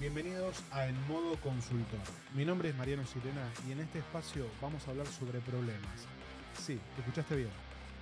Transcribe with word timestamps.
Bienvenidos 0.00 0.62
a 0.70 0.86
En 0.86 0.94
Modo 1.08 1.34
Consultor. 1.40 1.98
Mi 2.32 2.44
nombre 2.44 2.68
es 2.68 2.76
Mariano 2.76 3.04
Sirena 3.04 3.52
y 3.66 3.72
en 3.72 3.80
este 3.80 3.98
espacio 3.98 4.46
vamos 4.62 4.86
a 4.86 4.92
hablar 4.92 5.08
sobre 5.08 5.40
problemas. 5.40 6.06
Sí, 6.54 6.78
escuchaste 6.96 7.34
bien. 7.34 7.50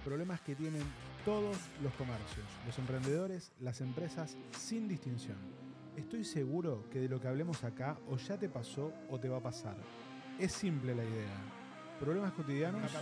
Problemas 0.04 0.42
que 0.42 0.54
tienen 0.54 0.82
todos 1.24 1.56
los 1.82 1.94
comercios, 1.94 2.44
los 2.66 2.78
emprendedores, 2.78 3.50
las 3.60 3.80
empresas, 3.80 4.36
sin 4.50 4.88
distinción. 4.88 5.38
Estoy 5.96 6.26
seguro 6.26 6.84
que 6.90 6.98
de 6.98 7.08
lo 7.08 7.18
que 7.18 7.28
hablemos 7.28 7.64
acá 7.64 7.98
o 8.10 8.18
ya 8.18 8.36
te 8.36 8.50
pasó 8.50 8.92
o 9.08 9.18
te 9.18 9.30
va 9.30 9.38
a 9.38 9.42
pasar. 9.42 9.78
Es 10.38 10.52
simple 10.52 10.94
la 10.94 11.02
idea. 11.02 11.40
Problemas 11.98 12.34
cotidianos. 12.34 12.92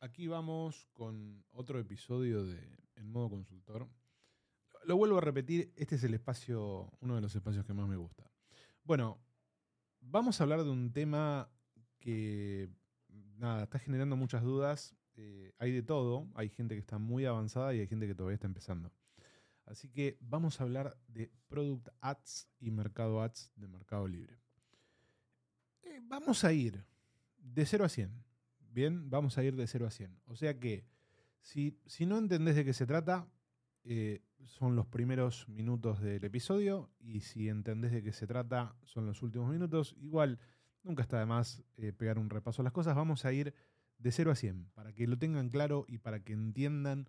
Aquí 0.00 0.26
vamos 0.26 0.88
con 0.94 1.44
otro 1.52 1.78
episodio 1.78 2.44
de 2.44 2.58
En 2.96 3.08
Modo 3.08 3.30
Consultor 3.30 3.86
lo 4.90 4.96
vuelvo 4.96 5.18
a 5.18 5.20
repetir, 5.20 5.72
este 5.76 5.94
es 5.94 6.02
el 6.02 6.14
espacio, 6.14 6.90
uno 6.98 7.14
de 7.14 7.20
los 7.20 7.32
espacios 7.32 7.64
que 7.64 7.72
más 7.72 7.86
me 7.86 7.94
gusta. 7.94 8.28
Bueno, 8.82 9.20
vamos 10.00 10.40
a 10.40 10.42
hablar 10.42 10.64
de 10.64 10.70
un 10.70 10.92
tema 10.92 11.48
que, 12.00 12.68
nada, 13.36 13.62
está 13.62 13.78
generando 13.78 14.16
muchas 14.16 14.42
dudas. 14.42 14.96
Eh, 15.14 15.52
hay 15.58 15.70
de 15.70 15.84
todo, 15.84 16.26
hay 16.34 16.48
gente 16.48 16.74
que 16.74 16.80
está 16.80 16.98
muy 16.98 17.24
avanzada 17.24 17.72
y 17.72 17.78
hay 17.78 17.86
gente 17.86 18.08
que 18.08 18.16
todavía 18.16 18.34
está 18.34 18.48
empezando. 18.48 18.90
Así 19.64 19.88
que 19.88 20.18
vamos 20.18 20.60
a 20.60 20.64
hablar 20.64 20.98
de 21.06 21.30
Product 21.46 21.86
Ads 22.00 22.48
y 22.58 22.72
Mercado 22.72 23.22
Ads 23.22 23.52
de 23.54 23.68
Mercado 23.68 24.08
Libre. 24.08 24.40
Eh, 25.82 26.00
vamos 26.02 26.42
a 26.42 26.52
ir 26.52 26.84
de 27.38 27.64
0 27.64 27.84
a 27.84 27.88
100. 27.88 28.24
Bien, 28.58 29.08
vamos 29.08 29.38
a 29.38 29.44
ir 29.44 29.54
de 29.54 29.68
0 29.68 29.86
a 29.86 29.90
100. 29.92 30.20
O 30.24 30.34
sea 30.34 30.58
que, 30.58 30.84
si, 31.42 31.78
si 31.86 32.06
no 32.06 32.18
entendés 32.18 32.56
de 32.56 32.64
qué 32.64 32.72
se 32.72 32.86
trata, 32.86 33.28
eh, 33.84 34.24
son 34.44 34.76
los 34.76 34.86
primeros 34.86 35.48
minutos 35.48 36.00
del 36.00 36.24
episodio 36.24 36.90
y 36.98 37.20
si 37.20 37.48
entendés 37.48 37.92
de 37.92 38.02
qué 38.02 38.12
se 38.12 38.26
trata 38.26 38.74
son 38.84 39.06
los 39.06 39.22
últimos 39.22 39.50
minutos. 39.50 39.94
Igual, 39.98 40.38
nunca 40.82 41.02
está 41.02 41.18
de 41.18 41.26
más 41.26 41.62
eh, 41.76 41.92
pegar 41.92 42.18
un 42.18 42.30
repaso 42.30 42.62
a 42.62 42.64
las 42.64 42.72
cosas. 42.72 42.96
Vamos 42.96 43.24
a 43.24 43.32
ir 43.32 43.54
de 43.98 44.12
0 44.12 44.30
a 44.30 44.34
100 44.34 44.70
para 44.74 44.92
que 44.92 45.06
lo 45.06 45.18
tengan 45.18 45.48
claro 45.48 45.84
y 45.88 45.98
para 45.98 46.22
que 46.22 46.32
entiendan 46.32 47.08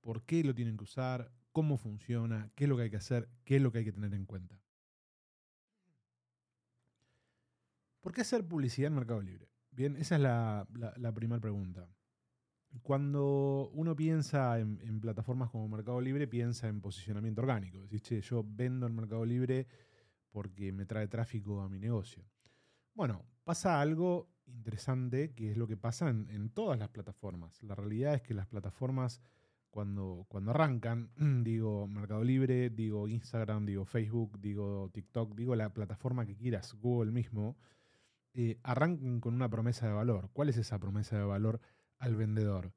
por 0.00 0.24
qué 0.24 0.44
lo 0.44 0.54
tienen 0.54 0.76
que 0.76 0.84
usar, 0.84 1.32
cómo 1.52 1.76
funciona, 1.76 2.50
qué 2.54 2.64
es 2.64 2.70
lo 2.70 2.76
que 2.76 2.84
hay 2.84 2.90
que 2.90 2.96
hacer, 2.96 3.28
qué 3.44 3.56
es 3.56 3.62
lo 3.62 3.72
que 3.72 3.78
hay 3.78 3.84
que 3.84 3.92
tener 3.92 4.14
en 4.14 4.26
cuenta. 4.26 4.60
¿Por 8.00 8.12
qué 8.12 8.20
hacer 8.20 8.46
publicidad 8.46 8.88
en 8.88 8.94
Mercado 8.94 9.20
Libre? 9.20 9.48
Bien, 9.72 9.96
esa 9.96 10.16
es 10.16 10.22
la 10.22 11.12
primera 11.14 11.40
pregunta. 11.40 11.88
Cuando 12.82 13.70
uno 13.72 13.96
piensa 13.96 14.58
en, 14.58 15.00
plataformas 15.00 15.50
como 15.50 15.68
Mercado 15.68 16.00
Libre, 16.00 16.26
piensa 16.26 16.68
en 16.68 16.80
posicionamiento 16.80 17.40
orgánico. 17.40 17.86
Decís, 17.86 18.24
yo 18.28 18.44
vendo 18.46 18.86
en 18.86 18.94
Mercado 18.94 19.24
Libre 19.24 19.66
porque 20.30 20.72
me 20.72 20.84
trae 20.84 21.08
tráfico 21.08 21.62
a 21.62 21.68
mi 21.68 21.78
negocio. 21.78 22.22
Bueno, 22.94 23.24
pasa 23.44 23.80
algo 23.80 24.28
interesante 24.46 25.32
que 25.32 25.50
es 25.50 25.56
lo 25.56 25.66
que 25.66 25.76
pasa 25.76 26.08
en, 26.10 26.50
todas 26.50 26.78
las 26.78 26.88
plataformas. 26.88 27.62
La 27.62 27.74
realidad 27.74 28.14
es 28.14 28.22
que 28.22 28.34
las 28.34 28.46
plataformas, 28.46 29.20
cuando, 29.70 30.26
cuando 30.28 30.50
arrancan, 30.50 31.10
digo 31.44 31.86
Mercado 31.88 32.22
Libre, 32.22 32.70
digo 32.70 33.08
Instagram, 33.08 33.64
digo 33.64 33.84
Facebook, 33.84 34.38
digo 34.40 34.90
TikTok, 34.92 35.34
digo 35.34 35.56
la 35.56 35.72
plataforma 35.72 36.26
que 36.26 36.36
quieras, 36.36 36.74
Google 36.74 37.12
mismo, 37.12 37.56
eh, 38.34 38.58
arrancan 38.62 39.20
con 39.20 39.34
una 39.34 39.48
promesa 39.48 39.86
de 39.86 39.94
valor. 39.94 40.28
¿Cuál 40.34 40.50
es 40.50 40.58
esa 40.58 40.78
promesa 40.78 41.16
de 41.16 41.24
valor? 41.24 41.60
Al 41.98 42.16
vendedor, 42.16 42.72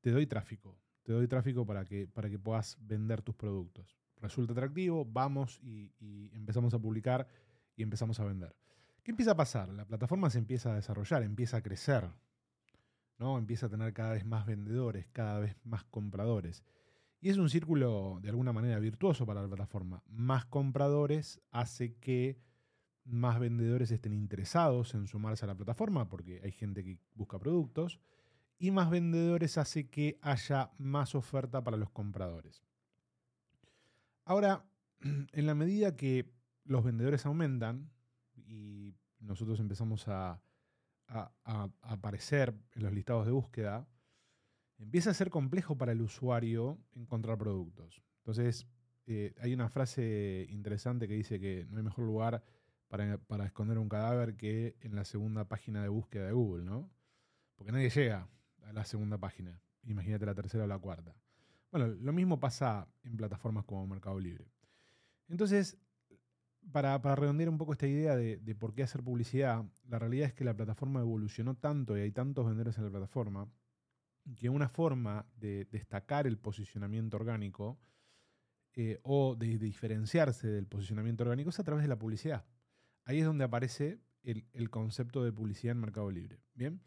te 0.00 0.10
doy 0.10 0.26
tráfico, 0.26 0.78
te 1.02 1.12
doy 1.12 1.28
tráfico 1.28 1.66
para 1.66 1.84
que, 1.84 2.06
para 2.06 2.28
que 2.28 2.38
puedas 2.38 2.76
vender 2.80 3.22
tus 3.22 3.34
productos. 3.34 3.96
Resulta 4.20 4.52
atractivo, 4.52 5.04
vamos 5.04 5.60
y, 5.62 5.92
empezamos 6.32 6.74
a 6.74 6.78
publicar 6.78 7.28
y 7.76 7.82
empezamos 7.82 8.18
a 8.20 8.24
vender. 8.24 8.56
¿Qué 9.02 9.10
empieza 9.10 9.32
a 9.32 9.36
pasar? 9.36 9.68
La 9.68 9.84
plataforma 9.84 10.30
se 10.30 10.38
empieza 10.38 10.72
a 10.72 10.76
desarrollar, 10.76 11.22
empieza 11.22 11.58
a 11.58 11.62
crecer, 11.62 12.10
¿no? 13.18 13.38
Empieza 13.38 13.66
a 13.66 13.68
tener 13.68 13.92
cada 13.92 14.12
vez 14.12 14.24
más 14.24 14.46
vendedores, 14.46 15.06
cada 15.12 15.38
vez 15.38 15.56
más 15.64 15.84
compradores. 15.84 16.64
Y 17.20 17.30
es 17.30 17.36
un 17.36 17.48
círculo 17.48 18.18
de 18.22 18.30
alguna 18.30 18.52
manera 18.52 18.78
virtuoso 18.78 19.26
para 19.26 19.42
la 19.42 19.48
plataforma. 19.48 20.02
Más 20.06 20.44
compradores 20.46 21.40
hace 21.50 21.94
que 21.98 22.40
más 23.04 23.38
vendedores 23.38 23.90
estén 23.90 24.12
interesados 24.12 24.94
en 24.94 25.06
sumarse 25.06 25.44
a 25.44 25.48
la 25.48 25.54
plataforma 25.54 26.08
porque 26.08 26.40
hay 26.42 26.52
gente 26.52 26.82
que 26.82 26.98
busca 27.14 27.38
productos 27.38 28.00
y 28.58 28.70
más 28.70 28.90
vendedores 28.90 29.58
hace 29.58 29.88
que 29.88 30.18
haya 30.22 30.70
más 30.78 31.14
oferta 31.14 31.62
para 31.62 31.76
los 31.76 31.90
compradores. 31.90 32.62
Ahora, 34.24 34.64
en 35.00 35.46
la 35.46 35.54
medida 35.54 35.96
que 35.96 36.30
los 36.64 36.84
vendedores 36.84 37.26
aumentan 37.26 37.90
y 38.34 38.94
nosotros 39.20 39.60
empezamos 39.60 40.08
a, 40.08 40.40
aparecer 41.82 42.52
en 42.74 42.82
los 42.82 42.92
listados 42.92 43.26
de 43.26 43.32
búsqueda, 43.32 43.86
empieza 44.76 45.10
a 45.10 45.14
ser 45.14 45.30
complejo 45.30 45.78
para 45.78 45.92
el 45.92 46.02
usuario 46.02 46.80
encontrar 46.96 47.38
productos. 47.38 48.02
Entonces, 48.18 48.66
eh, 49.06 49.32
hay 49.40 49.54
una 49.54 49.68
frase 49.68 50.48
interesante 50.50 51.06
que 51.06 51.14
dice 51.14 51.38
que 51.38 51.64
no 51.70 51.76
hay 51.76 51.84
mejor 51.84 52.06
lugar 52.06 52.42
para, 52.88 53.18
para, 53.18 53.46
esconder 53.46 53.78
un 53.78 53.88
cadáver 53.88 54.36
que 54.36 54.76
en 54.80 54.96
la 54.96 55.04
segunda 55.04 55.46
página 55.46 55.80
de 55.80 55.88
búsqueda 55.88 56.26
de 56.26 56.32
Google, 56.32 56.64
¿no? 56.64 56.90
Porque 57.54 57.70
nadie 57.70 57.88
llega 57.88 58.28
a 58.66 58.72
la 58.72 58.84
segunda 58.84 59.18
página. 59.18 59.60
Imagínate 59.84 60.26
la 60.26 60.34
tercera 60.34 60.64
o 60.64 60.66
la 60.66 60.78
cuarta. 60.78 61.14
Bueno, 61.70 61.88
lo 61.88 62.12
mismo 62.12 62.38
pasa 62.38 62.88
en 63.04 63.16
plataformas 63.16 63.64
como 63.64 63.86
Mercado 63.86 64.18
Libre. 64.18 64.46
Entonces, 65.28 65.78
para, 66.72 66.98
redondear 66.98 67.48
un 67.48 67.58
poco 67.58 67.72
esta 67.72 67.86
idea 67.86 68.16
de, 68.16 68.54
por 68.54 68.74
qué 68.74 68.82
hacer 68.82 69.02
publicidad, 69.02 69.64
la 69.88 69.98
realidad 69.98 70.28
es 70.28 70.34
que 70.34 70.44
la 70.44 70.54
plataforma 70.54 71.00
evolucionó 71.00 71.54
tanto 71.54 71.96
y 71.96 72.00
hay 72.00 72.12
tantos 72.12 72.46
vendedores 72.46 72.78
en 72.78 72.84
la 72.84 72.90
plataforma 72.90 73.48
que 74.36 74.48
una 74.48 74.68
forma 74.68 75.26
de 75.36 75.66
destacar 75.66 76.26
el 76.26 76.38
posicionamiento 76.38 77.16
orgánico 77.16 77.78
eh, 78.74 78.98
o 79.02 79.36
de, 79.36 79.58
diferenciarse 79.58 80.48
del 80.48 80.66
posicionamiento 80.66 81.22
orgánico 81.22 81.50
es 81.50 81.60
a 81.60 81.64
través 81.64 81.82
de 81.82 81.88
la 81.88 81.98
publicidad. 81.98 82.44
Ahí 83.04 83.20
es 83.20 83.26
donde 83.26 83.44
aparece 83.44 84.00
el, 84.24 84.44
el 84.52 84.68
concepto 84.68 85.22
de 85.22 85.32
publicidad 85.32 85.72
en 85.72 85.80
Mercado 85.80 86.10
Libre. 86.10 86.40
Bien. 86.54 86.80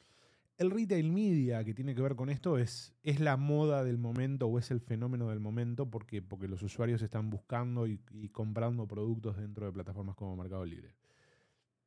El 0.60 0.72
retail 0.72 1.10
media 1.10 1.64
que 1.64 1.74
tiene 1.74 1.96
que 1.96 2.02
ver 2.02 2.18
con 2.18 2.30
esto 2.30 2.58
es, 2.58 2.94
es 3.02 3.22
la 3.22 3.38
moda 3.38 3.86
del 3.86 3.98
momento 3.98 4.46
o 4.46 4.60
es 4.60 4.72
el 4.72 4.82
fenómeno 4.82 5.30
del 5.30 5.40
momento 5.40 5.90
porque, 5.90 6.22
porque 6.22 6.50
los 6.50 6.62
usuarios 6.62 7.02
están 7.02 7.30
buscando 7.30 7.88
y, 7.88 7.98
comprando 8.34 8.86
productos 8.86 9.38
dentro 9.38 9.66
de 9.66 9.72
plataformas 9.72 10.18
como 10.18 10.36
Mercado 10.36 10.66
Libre. 10.66 10.98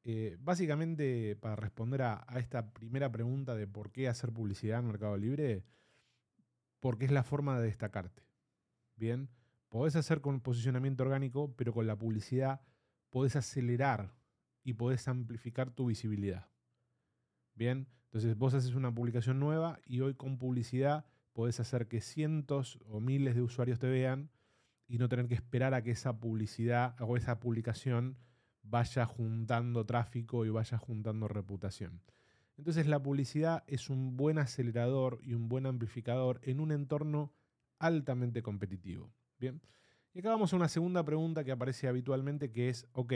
Eh, 0.05 0.39
básicamente, 0.41 1.37
para 1.37 1.55
responder 1.55 2.01
a, 2.01 2.27
esta 2.37 2.73
primera 2.73 3.13
pregunta 3.13 3.55
de 3.55 3.67
por 3.67 3.93
qué 3.93 4.09
hacer 4.09 4.33
publicidad 4.33 4.81
en 4.81 4.87
Mercado 4.87 5.19
Libre, 5.19 5.67
porque 6.81 7.05
es 7.05 7.11
la 7.11 7.25
forma 7.25 7.61
de 7.61 7.67
destacarte. 7.67 8.23
Bien, 8.97 9.29
podés 9.69 9.97
hacer 9.97 10.23
con 10.23 10.41
posicionamiento 10.41 11.03
orgánico, 11.03 11.55
pero 11.59 11.75
con 11.75 11.87
la 11.87 11.99
publicidad 11.99 12.63
podés 13.11 13.37
acelerar 13.37 14.15
y 14.65 14.73
podés 14.73 15.07
amplificar 15.09 15.71
tu 15.71 15.89
visibilidad. 15.89 16.49
Bien, 17.55 17.87
entonces 18.13 18.37
vos 18.37 18.53
haces 18.53 18.75
una 18.75 18.95
publicación 18.95 19.41
nueva 19.41 19.81
y 19.87 20.01
hoy 20.01 20.13
con 20.13 20.37
publicidad 20.37 21.07
podés 21.33 21.61
hacer 21.61 21.89
que 21.89 22.03
cientos 22.03 22.79
o 22.85 23.01
miles 23.01 23.35
de 23.35 23.41
usuarios 23.41 23.79
te 23.79 23.89
vean 23.89 24.29
y 24.87 24.99
no 24.99 25.09
tener 25.09 25.29
que 25.29 25.35
esperar 25.35 25.73
a 25.73 25.83
que 25.83 25.93
esa 25.93 26.21
publicidad 26.21 26.95
o 27.01 27.17
esa 27.17 27.41
publicación 27.41 28.19
vaya 28.63 29.07
juntando 29.07 29.87
tráfico 29.87 30.45
y 30.45 30.51
vaya 30.51 30.77
juntando 30.77 31.27
reputación. 31.27 32.03
Entonces 32.59 32.87
la 32.87 33.03
publicidad 33.03 33.65
es 33.67 33.89
un 33.89 34.15
buen 34.15 34.37
acelerador 34.37 35.19
y 35.23 35.33
un 35.33 35.49
buen 35.49 35.65
amplificador 35.65 36.39
en 36.43 36.61
un 36.61 36.71
entorno 36.71 37.33
altamente 37.79 38.43
competitivo. 38.43 39.11
Bien. 39.39 39.63
Y 40.13 40.19
acá 40.19 40.29
vamos 40.29 40.53
a 40.53 40.57
una 40.57 40.69
segunda 40.69 41.03
pregunta 41.03 41.45
que 41.45 41.53
aparece 41.53 41.89
habitualmente 41.89 42.53
que 42.53 42.69
es, 42.69 42.87
ok, 42.93 43.15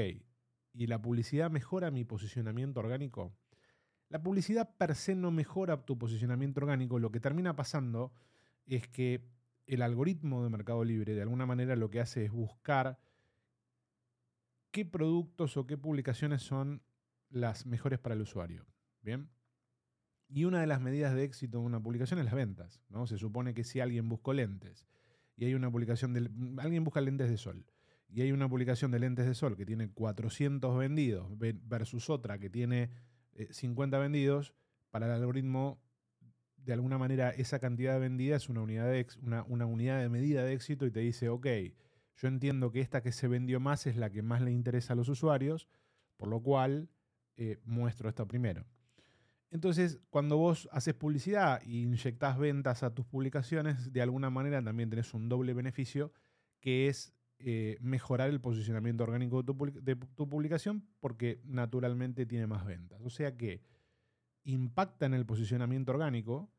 ¿y 0.73 0.87
la 0.87 1.03
publicidad 1.03 1.51
mejora 1.51 1.91
mi 1.91 2.05
posicionamiento 2.05 2.81
orgánico? 2.81 3.35
La 4.09 4.23
publicidad 4.23 4.77
per 4.77 4.95
se 4.95 5.15
no 5.15 5.31
mejora 5.31 5.85
tu 5.85 5.99
posicionamiento 5.99 6.61
orgánico, 6.61 6.99
lo 6.99 7.11
que 7.11 7.21
termina 7.21 7.57
pasando 7.57 8.13
es 8.67 8.87
que 8.89 9.25
el 9.67 9.83
algoritmo 9.83 10.45
de 10.45 10.51
Mercado 10.51 10.85
Libre 10.85 11.15
de 11.15 11.23
alguna 11.23 11.47
manera 11.47 11.75
lo 11.77 11.91
que 11.91 12.01
hace 12.01 12.25
es 12.25 12.31
buscar 12.31 12.99
qué 14.71 14.85
productos 14.85 15.57
o 15.57 15.67
qué 15.67 15.77
publicaciones 15.77 16.43
son 16.43 16.83
las 17.31 17.67
mejores 17.67 17.99
para 17.99 18.15
el 18.15 18.21
usuario. 18.21 18.65
Bien. 19.03 19.29
Y 20.29 20.45
una 20.45 20.61
de 20.61 20.67
las 20.67 20.81
medidas 20.81 21.15
de 21.15 21.25
éxito 21.25 21.59
de 21.59 21.65
una 21.65 21.83
publicación 21.83 22.19
es 22.19 22.25
las 22.25 22.35
ventas. 22.35 22.83
¿no? 22.89 23.07
Se 23.07 23.19
supone 23.19 23.55
que 23.55 23.65
si 23.65 23.81
alguien 23.81 24.09
buscó 24.09 24.33
lentes 24.33 24.87
y 25.37 25.45
hay 25.45 25.55
una 25.55 25.71
publicación 25.71 26.13
de. 26.13 26.31
Alguien 26.59 26.85
busca 26.85 27.01
lentes 27.01 27.31
de 27.31 27.37
sol 27.37 27.65
y 28.09 28.23
hay 28.23 28.33
una 28.33 28.49
publicación 28.49 28.91
de 28.91 29.01
lentes 29.01 29.27
de 29.27 29.35
sol 29.35 29.57
que 29.57 29.67
tiene 29.67 29.91
400 29.91 30.79
vendidos 30.79 31.29
versus 31.39 32.09
otra 32.09 32.39
que 32.39 32.51
tiene 32.51 32.91
50 33.51 33.97
eh, 33.97 34.01
vendidos, 34.01 34.55
para 34.91 35.07
el 35.07 35.13
algoritmo, 35.13 35.81
de 36.57 36.73
alguna 36.73 36.99
manera, 36.99 37.31
esa 37.31 37.59
cantidad 37.59 37.95
de 37.95 38.01
vendida 38.01 38.37
es 38.37 38.49
una 38.49 38.61
unidad 38.61 38.91
de, 38.91 39.07
una, 39.23 39.67
unidad 39.67 40.01
de 40.01 40.09
medida 40.09 40.45
de 40.45 40.55
éxito 40.55 40.87
y 40.87 40.91
te 40.91 41.01
dice, 41.01 41.29
ok, 41.29 41.47
yo 42.17 42.29
entiendo 42.29 42.73
que 42.73 42.81
esta 42.81 43.03
que 43.03 43.13
se 43.13 43.29
vendió 43.29 43.61
más 43.61 43.87
es 43.87 43.97
la 43.97 44.11
que 44.11 44.23
más 44.23 44.43
le 44.43 44.51
interesa 44.51 44.95
a 44.95 44.97
los 44.97 45.09
usuarios, 45.09 45.69
por 46.17 46.29
lo 46.29 46.41
cual 46.41 46.89
eh, 47.37 47.59
muestro 47.65 48.09
esto 48.09 48.27
primero. 48.27 48.65
Entonces, 49.51 50.01
cuando 50.11 50.37
vos 50.37 50.69
haces 50.73 50.95
publicidad 50.95 51.63
e 51.63 51.71
inyectás 51.71 52.37
ventas 52.37 52.83
a 52.83 52.95
tus 52.95 53.07
publicaciones, 53.07 53.93
de 53.93 54.03
alguna 54.03 54.29
manera 54.29 54.63
también 54.63 54.91
tenés 54.91 55.15
un 55.15 55.29
doble 55.29 55.55
beneficio, 55.55 56.13
que 56.61 56.89
es 56.89 57.15
eh, 57.39 57.77
mejorar 57.81 58.31
el 58.31 58.41
posicionamiento 58.41 59.05
orgánico 59.05 59.43
de 59.43 59.97
tu, 59.97 60.29
publicación 60.29 60.87
porque 61.01 61.41
naturalmente 61.45 62.27
tiene 62.27 62.47
más 62.47 62.65
ventas. 62.65 63.01
O 63.03 63.11
sea 63.11 63.37
que 63.37 63.63
impacta 64.45 65.07
en 65.07 65.15
el 65.15 65.27
posicionamiento 65.27 65.93
orgánico, 65.93 66.51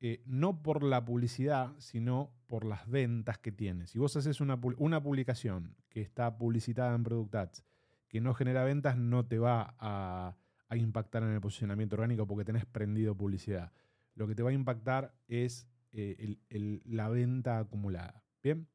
eh, 0.00 0.22
no 0.26 0.62
por 0.62 0.82
la 0.82 1.04
publicidad, 1.04 1.72
sino 1.78 2.32
por 2.46 2.64
las 2.64 2.88
ventas 2.88 3.38
que 3.38 3.52
tienes. 3.52 3.90
Si 3.90 3.98
vos 3.98 4.16
haces 4.16 4.40
una, 4.40 4.60
publicación 4.60 5.76
que 5.88 6.00
está 6.00 6.38
publicitada 6.38 6.94
en 6.94 7.04
Product 7.04 7.34
Ads, 7.34 7.64
que 8.08 8.20
no 8.20 8.34
genera 8.34 8.64
ventas, 8.64 8.96
no 8.96 9.26
te 9.26 9.38
va 9.38 9.74
a 9.78 10.36
a 10.70 10.76
impactar 10.76 11.24
en 11.24 11.30
el 11.30 11.40
posicionamiento 11.40 11.96
orgánico 11.96 12.26
porque 12.26 12.44
tenés 12.44 12.64
prendido 12.64 13.16
publicidad. 13.16 13.72
Lo 14.14 14.26
que 14.28 14.36
te 14.36 14.42
va 14.42 14.50
a 14.50 14.52
impactar 14.52 15.12
es 15.26 15.68
eh, 15.92 16.36
la 16.84 17.08
venta 17.08 17.58
acumulada. 17.58 18.22
Bien. 18.42 18.68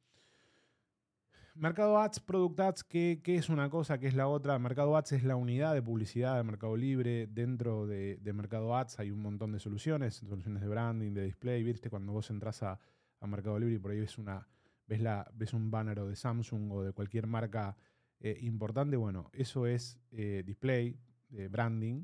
Mercado 1.58 1.98
Ads, 2.00 2.20
Product 2.20 2.60
Ads, 2.60 2.84
¿qué, 2.84 3.22
es 3.24 3.48
una 3.48 3.70
cosa? 3.70 3.98
¿Qué 3.98 4.08
es 4.08 4.14
la 4.14 4.28
otra? 4.28 4.60
Mercado 4.60 4.98
Ads 4.98 5.14
es 5.14 5.24
la 5.24 5.38
unidad 5.38 5.74
de 5.74 5.82
publicidad 5.82 6.36
de 6.36 6.44
Mercado 6.44 6.76
Libre. 6.76 7.28
Dentro 7.28 7.88
de, 7.88 8.20
Mercado 8.34 8.76
Ads 8.76 9.00
hay 9.00 9.10
un 9.10 9.22
montón 9.22 9.54
de 9.54 9.60
soluciones, 9.60 10.16
soluciones 10.16 10.62
de 10.62 10.68
branding, 10.68 11.14
de 11.14 11.24
display. 11.24 11.64
¿Viste? 11.64 11.90
Cuando 11.90 12.12
vos 12.12 12.30
entras 12.30 12.62
a, 12.62 12.80
Mercado 13.22 13.58
Libre 13.58 13.76
y 13.76 13.80
por 13.80 13.92
ahí 13.92 14.02
ves, 14.02 14.18
una, 14.18 14.48
ves, 14.86 15.00
la, 15.00 15.32
ves 15.34 15.54
un 15.54 15.72
banner 15.72 15.98
o 16.00 16.08
de 16.08 16.16
Samsung 16.16 16.72
o 16.74 16.84
de 16.84 16.92
cualquier 16.92 17.26
marca 17.26 17.76
eh, 18.20 18.38
importante, 18.42 18.98
bueno, 18.98 19.32
eso 19.34 19.66
es 19.66 19.98
eh, 20.12 20.44
display, 20.46 21.00
de 21.30 21.48
branding. 21.48 22.04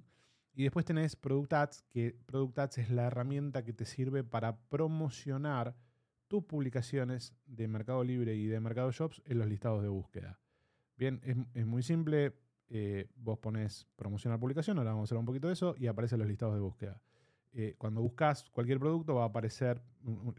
Y 0.53 0.63
después 0.63 0.86
tenés 0.86 1.15
Product 1.18 1.53
Ads, 1.53 1.83
que 1.89 2.18
Product 2.25 2.57
Ads 2.57 2.77
es 2.80 2.89
la 2.89 3.03
herramienta 3.03 3.63
que 3.63 3.74
te 3.74 3.86
sirve 3.86 4.24
para 4.24 4.57
promocionar 4.69 5.75
tus 6.31 6.45
publicaciones 6.45 7.36
de 7.45 7.68
Mercado 7.68 8.06
Libre 8.06 8.36
y 8.36 8.45
de 8.45 8.62
Mercado 8.62 8.89
Shops 8.89 9.22
en 9.25 9.38
los 9.38 9.50
listados 9.50 9.83
de 9.83 9.89
búsqueda. 9.89 10.39
Bien, 10.95 11.19
es, 11.25 11.66
muy 11.66 11.83
simple. 11.83 12.38
Eh, 12.69 13.10
vos 13.18 13.38
pones 13.39 13.86
promocionar 13.98 14.39
publicación, 14.39 14.78
ahora 14.78 14.92
vamos 14.92 15.04
a 15.04 15.07
hacer 15.10 15.18
un 15.18 15.25
poquito 15.25 15.48
de 15.48 15.54
eso, 15.56 15.75
y 15.78 15.88
aparecen 15.88 16.19
los 16.19 16.30
listados 16.30 16.56
de 16.56 16.62
búsqueda. 16.62 17.01
Eh, 17.51 17.75
cuando 17.78 18.00
buscas 18.01 18.50
cualquier 18.50 18.80
producto 18.80 19.16
va 19.16 19.24
a 19.24 19.25
aparecer 19.25 19.81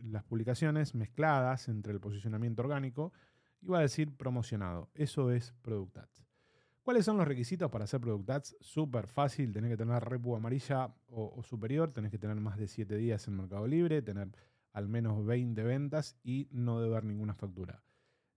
las 0.03 0.25
publicaciones 0.25 0.95
mezcladas 0.95 1.69
entre 1.69 1.93
el 1.93 2.01
posicionamiento 2.01 2.63
orgánico 2.63 3.13
y 3.61 3.67
va 3.67 3.81
a 3.81 3.83
decir 3.83 4.17
promocionado. 4.17 4.89
Eso 4.95 5.31
es 5.31 5.53
Product 5.61 5.99
Ads. 5.99 6.25
¿Cuáles 6.83 7.05
son 7.05 7.19
los 7.19 7.29
requisitos 7.29 7.71
para 7.71 7.85
hacer 7.85 8.01
Product 8.01 8.31
Ads? 8.31 8.57
Súper 8.63 9.09
fácil, 9.09 9.53
tenés 9.53 9.73
que 9.73 9.77
tener 9.77 10.03
repu 10.03 10.35
amarilla 10.35 10.91
o, 11.11 11.43
superior, 11.43 11.93
tenés 11.93 12.11
que 12.11 12.19
tener 12.19 12.37
más 12.37 12.57
de 12.57 12.67
7 12.67 12.97
días 12.97 13.29
en 13.29 13.37
Mercado 13.37 13.67
Libre, 13.67 14.01
tener 14.01 14.31
al 14.73 14.89
menos 14.89 15.25
20 15.25 15.63
ventas 15.63 16.17
y 16.23 16.49
no 16.51 16.81
deber 16.81 17.05
ninguna 17.05 17.35
factura. 17.35 17.83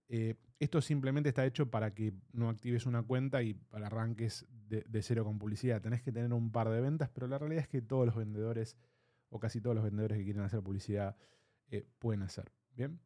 Eh, 0.08 0.34
esto 0.58 0.80
simplemente 0.80 1.28
está 1.28 1.44
hecho 1.44 1.70
para 1.70 1.92
que 1.92 2.14
no 2.32 2.48
actives 2.48 2.86
una 2.86 3.02
cuenta 3.02 3.42
y 3.42 3.54
para 3.54 3.86
arranques 3.86 4.46
de, 4.68 5.02
cero 5.02 5.24
con 5.24 5.38
publicidad. 5.38 5.82
Tenés 5.82 6.02
que 6.02 6.12
tener 6.12 6.32
un 6.32 6.50
par 6.50 6.70
de 6.70 6.80
ventas, 6.80 7.10
pero 7.10 7.26
la 7.26 7.38
realidad 7.38 7.62
es 7.62 7.68
que 7.68 7.82
todos 7.82 8.06
los 8.06 8.16
vendedores, 8.16 8.76
o 9.28 9.38
casi 9.38 9.60
todos 9.60 9.76
los 9.76 9.84
vendedores 9.84 10.18
que 10.18 10.24
quieren 10.24 10.42
hacer 10.42 10.62
publicidad, 10.62 11.16
eh, 11.68 11.86
pueden 11.98 12.22
hacer. 12.22 12.50
Bien. 12.74 13.00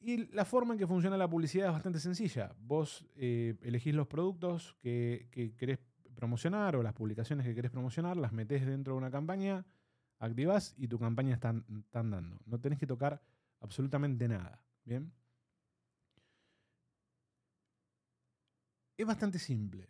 Y 0.00 0.32
la 0.32 0.44
forma 0.44 0.74
en 0.74 0.78
que 0.78 0.86
funciona 0.86 1.16
la 1.16 1.28
publicidad 1.28 1.68
es 1.68 1.72
bastante 1.72 1.98
sencilla. 1.98 2.54
Vos 2.58 3.04
eh, 3.16 3.56
elegís 3.62 3.94
los 3.94 4.06
productos 4.06 4.76
que, 4.80 5.28
querés 5.56 5.78
promocionar 6.14 6.76
o 6.76 6.82
las 6.82 6.92
publicaciones 6.92 7.46
que 7.46 7.54
querés 7.54 7.70
promocionar, 7.70 8.16
las 8.16 8.32
metés 8.32 8.64
dentro 8.64 8.94
de 8.94 8.98
una 8.98 9.10
campaña, 9.10 9.66
activás 10.18 10.74
y 10.78 10.88
tu 10.88 10.98
campaña 10.98 11.34
está, 11.34 11.54
andando. 11.92 12.40
No 12.46 12.60
tenés 12.60 12.78
que 12.78 12.86
tocar 12.86 13.22
absolutamente 13.60 14.28
nada. 14.28 14.62
¿Bien? 14.84 15.12
Es 18.96 19.06
bastante 19.06 19.38
simple. 19.38 19.88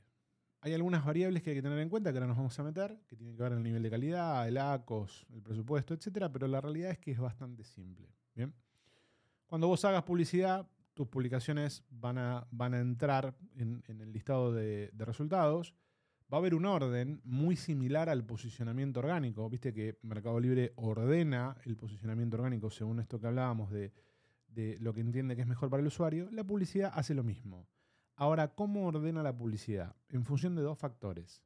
Hay 0.61 0.75
algunas 0.75 1.05
variables 1.05 1.43
que 1.43 1.51
hay 1.51 1.57
que 1.57 1.63
tener 1.63 1.79
en 1.79 1.89
cuenta 1.89 2.11
que 2.11 2.19
ahora 2.19 2.27
nos 2.27 2.37
vamos 2.37 2.59
a 2.59 2.65
meter, 2.65 2.99
que 3.07 3.15
tienen 3.15 3.37
que 3.37 3.43
ver 3.43 3.53
el 3.53 3.63
nivel 3.63 3.83
de 3.83 3.91
calidad, 3.91 4.49
el 4.49 4.59
ACOS, 4.59 5.27
el 5.33 5.43
presupuesto, 5.43 5.95
etcétera, 5.95 6.33
pero 6.33 6.49
la 6.49 6.61
realidad 6.61 6.91
es 6.91 6.99
que 6.99 7.13
es 7.13 7.19
bastante 7.19 7.63
simple. 7.63 8.09
¿Bien? 8.35 8.53
Cuando 9.47 9.69
vos 9.69 9.85
hagas 9.85 10.03
publicidad, 10.03 10.69
tus 10.97 11.07
publicaciones 11.09 11.85
van 11.91 12.19
a, 12.19 12.47
van 12.51 12.75
a 12.75 12.81
entrar 12.81 13.37
en, 13.57 13.85
el 13.87 14.13
listado 14.13 14.53
de, 14.53 14.91
resultados. 14.97 15.75
Va 16.33 16.39
a 16.39 16.41
haber 16.41 16.55
un 16.55 16.67
orden 16.67 17.21
muy 17.25 17.57
similar 17.57 18.09
al 18.09 18.25
posicionamiento 18.25 19.01
orgánico. 19.01 19.49
Viste 19.49 19.73
que 19.73 19.99
Mercado 20.03 20.41
Libre 20.41 20.73
ordena 20.77 21.57
el 21.65 21.77
posicionamiento 21.77 22.37
orgánico 22.37 22.71
según 22.71 23.01
esto 23.01 23.21
que 23.21 23.29
hablábamos 23.29 23.71
de, 23.71 23.93
de 24.49 24.77
lo 24.81 24.93
que 24.93 25.01
entiende 25.01 25.37
que 25.37 25.43
es 25.43 25.49
mejor 25.49 25.71
para 25.71 25.81
el 25.81 25.87
usuario. 25.87 26.29
La 26.33 26.45
publicidad 26.45 26.93
hace 26.95 27.15
lo 27.15 27.23
mismo. 27.23 27.69
Ahora, 28.17 28.55
¿cómo 28.55 28.87
ordena 28.87 29.23
la 29.23 29.37
publicidad? 29.37 29.95
En 30.09 30.25
función 30.25 30.57
de 30.57 30.63
dos 30.63 30.79
factores. 30.79 31.45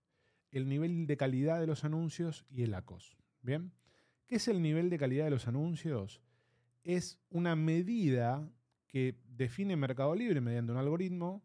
El 0.50 0.68
nivel 0.68 1.06
de 1.06 1.16
calidad 1.16 1.60
de 1.60 1.66
los 1.66 1.84
anuncios 1.84 2.46
y 2.48 2.62
el 2.62 2.74
ACOS. 2.74 3.18
¿Bien? 3.42 3.72
¿Qué 4.26 4.36
es 4.36 4.48
el 4.48 4.62
nivel 4.62 4.88
de 4.88 4.98
calidad 4.98 5.24
de 5.24 5.30
los 5.30 5.46
anuncios? 5.46 6.22
es 6.84 7.20
una 7.30 7.56
medida 7.56 8.50
que 8.86 9.20
define 9.28 9.76
Mercado 9.76 10.14
Libre 10.14 10.40
mediante 10.40 10.72
un 10.72 10.78
algoritmo 10.78 11.44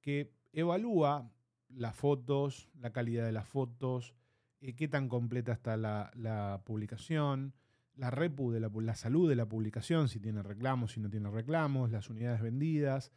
que 0.00 0.34
evalúa 0.52 1.32
las 1.74 1.94
fotos, 1.96 2.68
la 2.78 2.92
calidad 2.92 3.24
de 3.24 3.32
las 3.32 3.46
fotos, 3.46 4.14
eh, 4.60 4.74
qué 4.74 4.88
tan 4.88 5.08
completa 5.08 5.52
está 5.52 5.76
la, 5.76 6.62
publicación, 6.64 7.54
la 7.96 8.10
repu 8.10 8.50
de 8.50 8.60
la, 8.60 8.94
salud 8.94 9.28
de 9.28 9.36
la 9.36 9.48
publicación, 9.48 10.08
si 10.08 10.20
tiene 10.20 10.42
reclamos, 10.42 10.92
si 10.92 11.00
no 11.00 11.10
tiene 11.10 11.30
reclamos, 11.30 11.90
las 11.90 12.10
unidades 12.10 12.42
vendidas, 12.42 13.12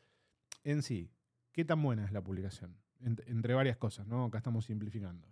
en 0.64 0.82
sí, 0.82 1.12
qué 1.52 1.66
tan 1.66 1.82
buena 1.82 2.06
es 2.06 2.12
la 2.12 2.24
publicación, 2.24 2.78
entre 3.02 3.54
varias 3.54 3.78
cosas, 3.78 4.08
¿no? 4.08 4.26
Acá 4.26 4.38
estamos 4.38 4.66
simplificando. 4.66 5.28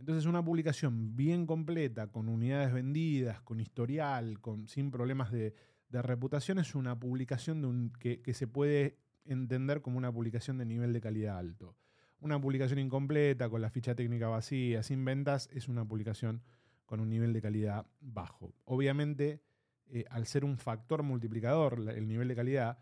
Entonces 0.00 0.24
una 0.24 0.42
publicación 0.42 1.14
bien 1.14 1.44
completa, 1.46 2.06
con 2.06 2.30
unidades 2.30 2.72
vendidas, 2.72 3.42
con 3.42 3.60
historial, 3.60 4.40
con, 4.40 4.66
sin 4.66 4.90
problemas 4.90 5.30
de, 5.30 5.54
reputación, 5.90 6.58
es 6.58 6.74
una 6.74 6.98
publicación 6.98 7.92
que, 7.98 8.22
se 8.32 8.46
puede 8.46 8.96
entender 9.26 9.82
como 9.82 9.98
una 9.98 10.10
publicación 10.10 10.56
de 10.56 10.64
nivel 10.64 10.94
de 10.94 11.02
calidad 11.02 11.36
alto. 11.36 11.76
Una 12.20 12.40
publicación 12.40 12.78
incompleta, 12.78 13.48
con 13.48 13.62
la 13.62 13.70
ficha 13.70 13.94
técnica 13.94 14.28
vacía, 14.28 14.82
sin 14.82 15.04
ventas, 15.04 15.48
es 15.52 15.68
una 15.68 15.86
publicación 15.86 16.42
con 16.84 17.00
un 17.00 17.08
nivel 17.08 17.32
de 17.32 17.40
calidad 17.40 17.86
bajo. 18.00 18.52
Obviamente, 18.64 19.40
eh, 19.86 20.04
al 20.10 20.26
ser 20.26 20.44
un 20.44 20.58
factor 20.58 21.02
multiplicador, 21.02 21.88
el 21.88 22.06
nivel 22.06 22.28
de 22.28 22.36
calidad, 22.36 22.78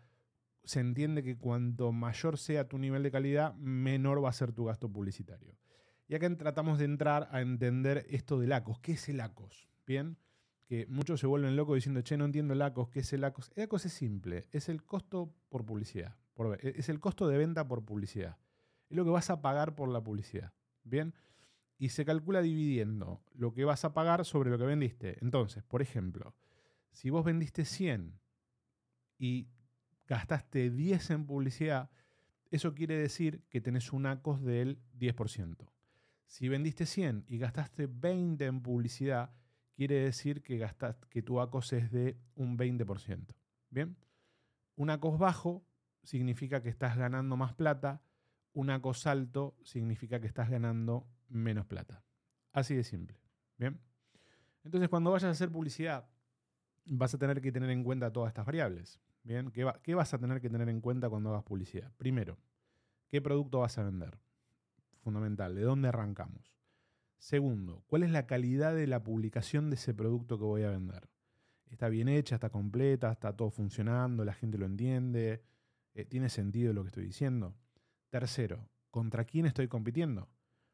se 0.63 0.81
entiende 0.81 1.23
que 1.23 1.37
cuanto 1.37 1.91
mayor 1.91 2.37
sea 2.37 2.67
tu 2.67 2.77
nivel 2.77 3.01
de 3.01 3.11
calidad, 3.11 3.55
menor 3.55 4.23
va 4.23 4.29
a 4.29 4.33
ser 4.33 4.51
tu 4.51 4.65
gasto 4.65 4.91
publicitario. 4.91 5.55
Y 6.07 6.15
acá 6.15 6.35
tratamos 6.35 6.79
de 6.79 6.85
entrar 6.85 7.29
a 7.31 7.41
entender 7.41 8.05
esto 8.09 8.39
del 8.39 8.51
ACOS. 8.51 8.79
¿Qué 8.79 8.93
es 8.93 9.09
el 9.09 9.21
ACOS? 9.21 9.69
Bien, 9.87 10.17
que 10.65 10.85
muchos 10.87 11.19
se 11.19 11.27
vuelven 11.27 11.55
locos 11.55 11.75
diciendo, 11.75 12.01
che, 12.01 12.17
no 12.17 12.25
entiendo 12.25 12.53
el 12.53 12.61
ACOS. 12.61 12.89
¿Qué 12.89 12.99
es 12.99 13.13
el 13.13 13.23
ACOS? 13.23 13.51
El 13.55 13.63
ACOS 13.63 13.85
es 13.85 13.93
simple, 13.93 14.47
es 14.51 14.69
el 14.69 14.83
costo 14.83 15.33
por 15.49 15.65
publicidad. 15.65 16.15
Es 16.61 16.89
el 16.89 16.99
costo 16.99 17.27
de 17.27 17.37
venta 17.37 17.67
por 17.67 17.83
publicidad. 17.83 18.37
Es 18.89 18.97
lo 18.97 19.03
que 19.03 19.11
vas 19.11 19.29
a 19.29 19.41
pagar 19.41 19.75
por 19.75 19.89
la 19.89 20.03
publicidad. 20.03 20.53
Bien, 20.83 21.13
y 21.79 21.89
se 21.89 22.03
calcula 22.03 22.41
dividiendo 22.41 23.23
lo 23.33 23.53
que 23.53 23.63
vas 23.63 23.85
a 23.85 23.93
pagar 23.93 24.25
sobre 24.25 24.49
lo 24.49 24.57
que 24.57 24.65
vendiste. 24.65 25.17
Entonces, 25.21 25.63
por 25.63 25.81
ejemplo, 25.81 26.35
si 26.91 27.09
vos 27.09 27.23
vendiste 27.23 27.63
100 27.63 28.19
y 29.17 29.47
gastaste 30.05 30.69
10 30.69 31.11
en 31.11 31.25
publicidad, 31.25 31.89
eso 32.51 32.75
quiere 32.75 32.97
decir 32.97 33.45
que 33.49 33.61
tenés 33.61 33.93
un 33.93 34.07
ACOS 34.07 34.41
del 34.41 34.81
10%. 34.97 35.69
Si 36.25 36.49
vendiste 36.49 36.85
100 36.85 37.25
y 37.27 37.37
gastaste 37.37 37.87
20 37.87 38.45
en 38.45 38.61
publicidad, 38.61 39.31
quiere 39.73 39.95
decir 40.01 40.41
que, 40.41 40.67
que 41.09 41.21
tu 41.21 41.39
ACOS 41.39 41.73
es 41.73 41.91
de 41.91 42.17
un 42.35 42.57
20%. 42.57 43.35
¿Bien? 43.69 43.95
Un 44.75 44.89
ACOS 44.89 45.17
bajo 45.17 45.65
significa 46.03 46.61
que 46.61 46.69
estás 46.69 46.97
ganando 46.97 47.37
más 47.37 47.53
plata, 47.53 48.01
un 48.53 48.69
ACOS 48.69 49.07
alto 49.07 49.55
significa 49.63 50.19
que 50.19 50.27
estás 50.27 50.49
ganando 50.49 51.07
menos 51.27 51.65
plata. 51.65 52.03
Así 52.51 52.75
de 52.75 52.83
simple. 52.83 53.19
¿Bien? 53.57 53.79
Entonces, 54.63 54.89
cuando 54.89 55.11
vayas 55.11 55.25
a 55.25 55.31
hacer 55.31 55.51
publicidad, 55.51 56.07
vas 56.85 57.13
a 57.13 57.17
tener 57.17 57.41
que 57.41 57.51
tener 57.51 57.69
en 57.69 57.83
cuenta 57.83 58.11
todas 58.11 58.29
estas 58.29 58.45
variables. 58.45 58.99
¿Bien? 59.23 59.51
¿Qué, 59.51 59.71
¿Qué 59.83 59.95
vas 59.95 60.13
a 60.13 60.17
tener 60.17 60.41
que 60.41 60.49
tener 60.49 60.69
en 60.69 60.81
cuenta 60.81 61.09
cuando 61.09 61.29
hagas 61.29 61.43
publicidad? 61.43 61.91
Primero, 61.97 62.37
¿qué 63.07 63.21
producto 63.21 63.59
vas 63.59 63.77
a 63.77 63.83
vender? 63.83 64.17
fundamental, 64.99 65.55
¿de 65.55 65.61
dónde 65.61 65.87
arrancamos? 65.87 66.53
Segundo, 67.17 67.83
¿cuál 67.87 68.03
es 68.03 68.11
la 68.11 68.27
calidad 68.27 68.75
de 68.75 68.87
la 68.87 69.03
publicación 69.03 69.69
de 69.69 69.75
ese 69.75 69.93
producto 69.93 70.37
que 70.37 70.45
voy 70.45 70.63
a 70.63 70.69
vender? 70.69 71.09
¿Está 71.69 71.89
bien 71.89 72.07
hecha, 72.07 72.35
está 72.35 72.49
completa, 72.49 73.11
está 73.11 73.35
todo 73.35 73.49
funcionando, 73.49 74.23
la 74.23 74.33
gente 74.33 74.57
lo 74.57 74.65
entiende? 74.65 75.43
Eh, 75.93 76.05
¿Tiene 76.05 76.29
sentido 76.29 76.73
lo 76.73 76.83
que 76.83 76.87
estoy 76.87 77.05
diciendo? 77.05 77.55
Tercero, 78.09 78.67
¿contra 78.89 79.23
quién 79.25 79.45
estoy 79.45 79.67
compitiendo? 79.67 80.29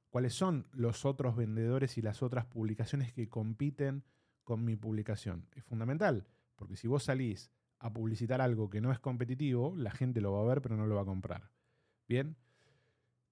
¿Cuáles 0.09 0.33
son 0.33 0.67
los 0.71 1.03
otros 1.03 1.35
vendedores 1.35 1.97
y 1.97 2.01
las 2.01 2.23
otras 2.23 2.45
publicaciones 2.45 3.11
que 3.11 3.27
compiten 3.27 4.05
con 4.45 4.63
mi 4.63 4.77
publicación? 4.77 5.49
Es 5.53 5.65
fundamental, 5.65 6.25
porque 6.55 6.77
si 6.77 6.87
vos 6.87 7.03
salís 7.03 7.51
a 7.79 7.91
publicitar 7.91 8.39
algo 8.39 8.69
que 8.69 8.79
no 8.79 8.89
es 8.93 8.99
competitivo, 8.99 9.75
la 9.75 9.91
gente 9.91 10.21
lo 10.21 10.31
va 10.31 10.41
a 10.41 10.45
ver 10.45 10.61
pero 10.61 10.77
no 10.77 10.87
lo 10.87 10.95
va 10.95 11.01
a 11.01 11.05
comprar. 11.05 11.51
Bien. 12.07 12.37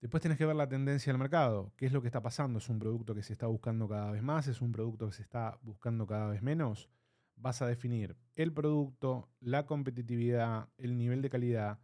Después 0.01 0.21
tenés 0.21 0.37
que 0.37 0.45
ver 0.45 0.57
la 0.57 0.67
tendencia 0.67 1.13
del 1.13 1.19
mercado. 1.19 1.71
¿Qué 1.77 1.85
es 1.85 1.93
lo 1.93 2.01
que 2.01 2.09
está 2.09 2.21
pasando? 2.21 2.59
¿Es 2.59 2.67
un 2.67 2.79
producto 2.79 3.15
que 3.15 3.23
se 3.23 3.31
está 3.31 3.47
buscando 3.47 3.87
cada 3.87 4.11
vez 4.11 4.21
más? 4.21 4.47
¿Es 4.49 4.59
un 4.59 4.73
producto 4.73 5.07
que 5.07 5.13
se 5.13 5.21
está 5.21 5.57
buscando 5.61 6.05
cada 6.05 6.27
vez 6.27 6.41
menos? 6.41 6.89
Vas 7.37 7.61
a 7.61 7.67
definir 7.67 8.17
el 8.35 8.51
producto, 8.51 9.29
la 9.39 9.65
competitividad, 9.65 10.67
el 10.77 10.97
nivel 10.97 11.21
de 11.21 11.29
calidad, 11.29 11.79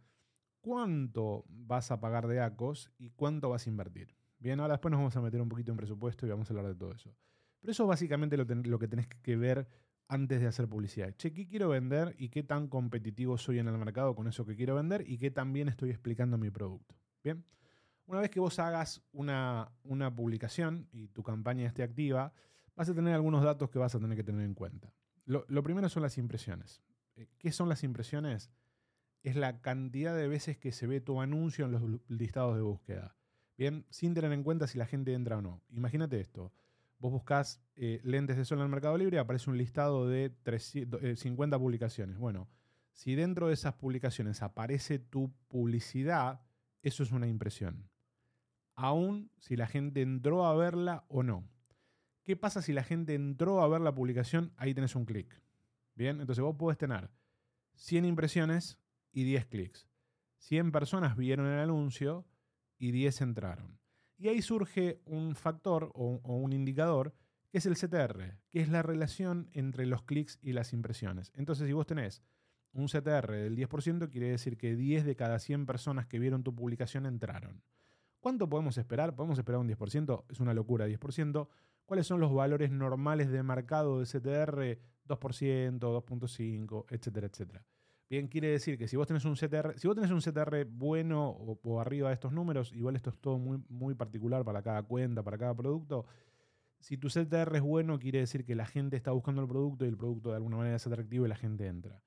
cuánto 0.60 1.44
vas 1.48 1.90
a 1.90 2.00
pagar 2.00 2.26
de 2.26 2.40
ACOS 2.40 2.90
y 2.98 3.10
cuánto 3.10 3.50
vas 3.50 3.66
a 3.66 3.70
invertir. 3.70 4.14
Bien, 4.38 4.58
ahora 4.60 4.74
después 4.74 4.90
nos 4.90 4.98
vamos 5.00 5.16
a 5.16 5.20
meter 5.20 5.40
un 5.40 5.48
poquito 5.48 5.70
en 5.70 5.76
presupuesto 5.76 6.26
y 6.26 6.30
vamos 6.30 6.50
a 6.50 6.54
hablar 6.54 6.66
de 6.66 6.74
todo 6.74 6.92
eso. 6.92 7.14
Pero 7.60 7.72
eso 7.72 7.82
es 7.84 7.88
básicamente 7.88 8.36
lo, 8.36 8.46
que 8.78 8.88
tenés 8.88 9.06
que 9.06 9.36
ver 9.36 9.68
antes 10.08 10.40
de 10.40 10.46
hacer 10.46 10.66
publicidad. 10.66 11.14
Che, 11.16 11.32
¿qué 11.32 11.46
quiero 11.46 11.68
vender 11.68 12.14
y 12.18 12.30
qué 12.30 12.42
tan 12.42 12.68
competitivo 12.68 13.36
soy 13.36 13.58
en 13.58 13.68
el 13.68 13.76
mercado 13.76 14.14
con 14.14 14.26
eso 14.28 14.46
que 14.46 14.56
quiero 14.56 14.74
vender 14.74 15.04
y 15.06 15.18
qué 15.18 15.30
tan 15.30 15.52
bien 15.52 15.68
estoy 15.68 15.90
explicando 15.90 16.38
mi 16.38 16.50
producto? 16.50 16.96
Bien. 17.22 17.44
Una 18.06 18.20
vez 18.20 18.30
que 18.30 18.40
vos 18.40 18.58
hagas 18.58 19.02
una, 19.12 19.70
publicación 20.16 20.88
y 20.90 21.08
tu 21.08 21.22
campaña 21.22 21.66
esté 21.66 21.82
activa, 21.82 22.32
vas 22.74 22.88
a 22.88 22.94
tener 22.94 23.14
algunos 23.14 23.44
datos 23.44 23.70
que 23.70 23.78
vas 23.78 23.94
a 23.94 24.00
tener 24.00 24.16
que 24.16 24.24
tener 24.24 24.42
en 24.42 24.54
cuenta. 24.54 24.92
Lo, 25.26 25.62
primero 25.62 25.88
son 25.88 26.02
las 26.02 26.18
impresiones. 26.18 26.82
Eh, 27.14 27.28
¿Qué 27.38 27.52
son 27.52 27.68
las 27.68 27.84
impresiones? 27.84 28.50
Es 29.22 29.36
la 29.36 29.60
cantidad 29.60 30.16
de 30.16 30.28
veces 30.28 30.56
que 30.56 30.72
se 30.72 30.86
ve 30.86 31.00
tu 31.00 31.20
anuncio 31.20 31.66
en 31.66 31.72
los 31.72 31.82
listados 32.08 32.56
de 32.56 32.62
búsqueda. 32.62 33.16
Bien, 33.58 33.84
sin 33.90 34.14
tener 34.14 34.32
en 34.32 34.42
cuenta 34.42 34.66
si 34.66 34.78
la 34.78 34.86
gente 34.86 35.12
entra 35.12 35.36
o 35.36 35.42
no. 35.42 35.62
Imagínate 35.70 36.18
esto. 36.18 36.52
Vos 36.98 37.12
buscas 37.12 37.62
eh, 37.76 38.00
lentes 38.04 38.36
de 38.36 38.44
sol 38.44 38.58
en 38.58 38.64
el 38.64 38.70
Mercado 38.70 38.96
Libre 38.96 39.18
aparece 39.18 39.50
un 39.50 39.58
listado 39.58 40.08
de 40.08 40.34
50 41.16 41.56
eh, 41.56 41.58
publicaciones. 41.58 42.18
Bueno, 42.18 42.48
si 42.92 43.14
dentro 43.14 43.48
de 43.48 43.54
esas 43.54 43.74
publicaciones 43.74 44.42
aparece 44.42 44.98
tu 44.98 45.32
publicidad, 45.48 46.40
eso 46.82 47.02
es 47.02 47.12
una 47.12 47.26
impresión. 47.26 47.88
Aún 48.74 49.30
si 49.38 49.56
la 49.56 49.66
gente 49.66 50.02
entró 50.02 50.46
a 50.46 50.54
verla 50.54 51.04
o 51.08 51.22
no. 51.22 51.48
¿Qué 52.24 52.36
pasa 52.36 52.62
si 52.62 52.72
la 52.72 52.84
gente 52.84 53.14
entró 53.14 53.62
a 53.62 53.68
ver 53.68 53.80
la 53.80 53.94
publicación? 53.94 54.52
Ahí 54.56 54.74
tenés 54.74 54.94
un 54.94 55.04
clic. 55.04 55.40
Bien, 55.94 56.20
entonces 56.20 56.42
vos 56.42 56.56
podés 56.56 56.78
tener 56.78 57.10
100 57.74 58.04
impresiones 58.04 58.78
y 59.12 59.24
10 59.24 59.46
clics. 59.46 59.88
100 60.38 60.72
personas 60.72 61.16
vieron 61.16 61.46
el 61.46 61.58
anuncio 61.58 62.26
y 62.78 62.92
10 62.92 63.20
entraron. 63.20 63.78
Y 64.16 64.28
ahí 64.28 64.42
surge 64.42 65.00
un 65.06 65.34
factor 65.34 65.90
o, 65.94 66.20
un 66.24 66.52
indicador 66.52 67.14
que 67.50 67.58
es 67.58 67.66
el 67.66 67.76
CTR, 67.76 68.38
que 68.50 68.60
es 68.60 68.68
la 68.68 68.82
relación 68.82 69.48
entre 69.52 69.86
los 69.86 70.02
clics 70.02 70.38
y 70.42 70.52
las 70.52 70.72
impresiones. 70.72 71.32
Entonces, 71.34 71.66
si 71.66 71.72
vos 71.72 71.86
tenés 71.86 72.22
un 72.72 72.86
CTR 72.86 73.32
del 73.32 73.56
10%, 73.56 74.10
quiere 74.10 74.30
decir 74.30 74.56
que 74.56 74.76
10 74.76 75.04
de 75.04 75.16
cada 75.16 75.38
100 75.38 75.66
personas 75.66 76.06
que 76.06 76.18
vieron 76.18 76.44
tu 76.44 76.54
publicación 76.54 77.06
entraron. 77.06 77.62
¿Cuánto 78.20 78.48
podemos 78.48 78.76
esperar? 78.76 79.16
¿Podemos 79.16 79.38
esperar 79.38 79.60
un 79.60 79.68
10%? 79.68 80.24
Es 80.28 80.40
una 80.40 80.54
locura, 80.54 80.86
10%. 80.86 81.48
¿Cuáles 81.86 82.06
son 82.06 82.20
los 82.20 82.32
valores 82.32 82.70
normales 82.70 83.30
de 83.30 83.42
mercado 83.42 83.98
de 83.98 84.06
CTR? 84.06 84.78
2%, 85.08 85.78
2.5, 85.78 86.84
etcétera, 86.90 87.26
etcétera. 87.26 87.64
Bien, 88.10 88.26
quiere 88.26 88.48
decir 88.48 88.76
que 88.76 88.88
si 88.88 88.96
vos 88.96 89.06
tenés 89.06 89.24
un 89.24 89.36
CTR, 89.36 89.78
si 89.78 89.86
vos 89.86 89.94
tenés 89.94 90.10
un 90.10 90.20
CTR 90.20 90.64
bueno 90.64 91.28
o, 91.28 91.80
arriba 91.80 92.08
de 92.08 92.14
estos 92.14 92.32
números, 92.32 92.72
igual 92.72 92.96
esto 92.96 93.10
es 93.10 93.16
todo 93.18 93.38
muy, 93.38 93.62
muy 93.68 93.94
particular 93.94 94.44
para 94.44 94.62
cada 94.62 94.82
cuenta, 94.82 95.22
para 95.22 95.38
cada 95.38 95.54
producto. 95.54 96.06
Si 96.80 96.96
tu 96.96 97.06
CTR 97.06 97.54
es 97.54 97.62
bueno, 97.62 98.00
quiere 98.00 98.18
decir 98.18 98.44
que 98.44 98.56
la 98.56 98.66
gente 98.66 98.96
está 98.96 99.12
buscando 99.12 99.42
el 99.42 99.46
producto 99.46 99.84
y 99.84 99.88
el 99.88 99.96
producto 99.96 100.30
de 100.30 100.36
alguna 100.36 100.56
manera 100.56 100.74
es 100.74 100.84
atractivo 100.88 101.24
y 101.24 101.28
la 101.28 101.36
gente 101.36 101.68
entra. 101.68 102.02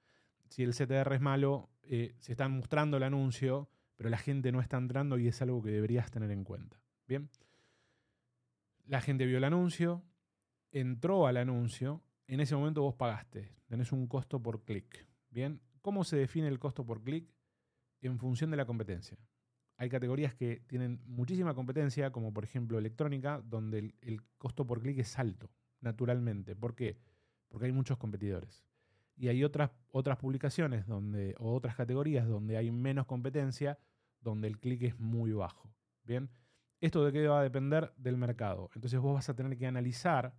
Si 0.50 0.62
el 0.64 0.74
CTR 0.74 1.14
es 1.14 1.22
malo, 1.22 1.70
eh, 1.84 2.16
se 2.20 2.34
están 2.34 2.52
mostrando 2.52 2.98
el 2.98 3.04
anuncio, 3.04 3.70
pero 3.96 4.10
la 4.10 4.18
gente 4.18 4.52
no 4.52 4.60
está 4.60 4.76
entrando 4.76 5.18
y 5.18 5.30
es 5.30 5.42
algo 5.42 5.64
que 5.64 5.72
deberías 5.72 6.12
tener 6.12 6.32
en 6.32 6.44
cuenta. 6.44 6.82
Bien. 7.08 7.30
La 8.88 9.00
gente 9.00 9.26
vio 9.26 9.38
el 9.38 9.46
anuncio, 9.46 10.04
entró 10.70 11.28
al 11.28 11.38
anuncio, 11.38 12.04
en 12.28 12.42
ese 12.42 12.58
momento 12.58 12.82
vos 12.82 12.96
pagaste, 12.96 13.56
tenés 13.68 13.94
un 13.94 14.06
costo 14.08 14.42
por 14.42 14.66
clic. 14.66 15.08
Bien, 15.30 15.62
¿Cómo 15.84 16.06
se 16.06 16.16
define 16.16 16.48
el 16.48 16.60
costo 16.60 16.86
por 16.86 17.04
clic? 17.04 17.30
En 18.02 18.18
función 18.18 18.50
de 18.50 18.56
la 18.56 18.66
competencia. 18.66 19.18
Hay 19.76 19.90
categorías 19.90 20.34
que 20.34 20.64
tienen 20.66 21.02
muchísima 21.06 21.54
competencia, 21.54 22.10
como 22.14 22.34
por 22.34 22.46
ejemplo 22.46 22.80
electrónica, 22.80 23.42
donde 23.44 23.94
el, 24.00 24.22
costo 24.38 24.66
por 24.66 24.82
clic 24.82 25.00
es 25.00 25.20
alto, 25.20 25.52
naturalmente. 25.82 26.56
¿Por 26.56 26.74
qué? 26.74 26.98
Porque 27.50 27.66
hay 27.66 27.74
muchos 27.74 27.98
competidores. 27.98 28.64
Y 29.18 29.28
hay 29.28 29.44
otras, 29.44 29.72
otras 29.92 30.18
publicaciones 30.18 30.88
donde, 30.88 31.36
o 31.38 31.54
otras 31.54 31.76
categorías 31.76 32.30
donde 32.30 32.56
hay 32.56 32.72
menos 32.72 33.06
competencia, 33.06 33.78
donde 34.22 34.48
el 34.48 34.62
clic 34.62 34.84
es 34.84 34.98
muy 34.98 35.34
bajo. 35.34 35.70
Bien, 36.06 36.30
esto 36.80 37.04
de 37.04 37.12
qué 37.12 37.28
va 37.28 37.42
a 37.42 37.44
depender 37.44 37.94
del 37.98 38.16
mercado. 38.16 38.70
Entonces 38.74 39.02
vos 39.02 39.16
vas 39.16 39.28
a 39.28 39.36
tener 39.36 39.58
que 39.58 39.68
analizar, 39.68 40.34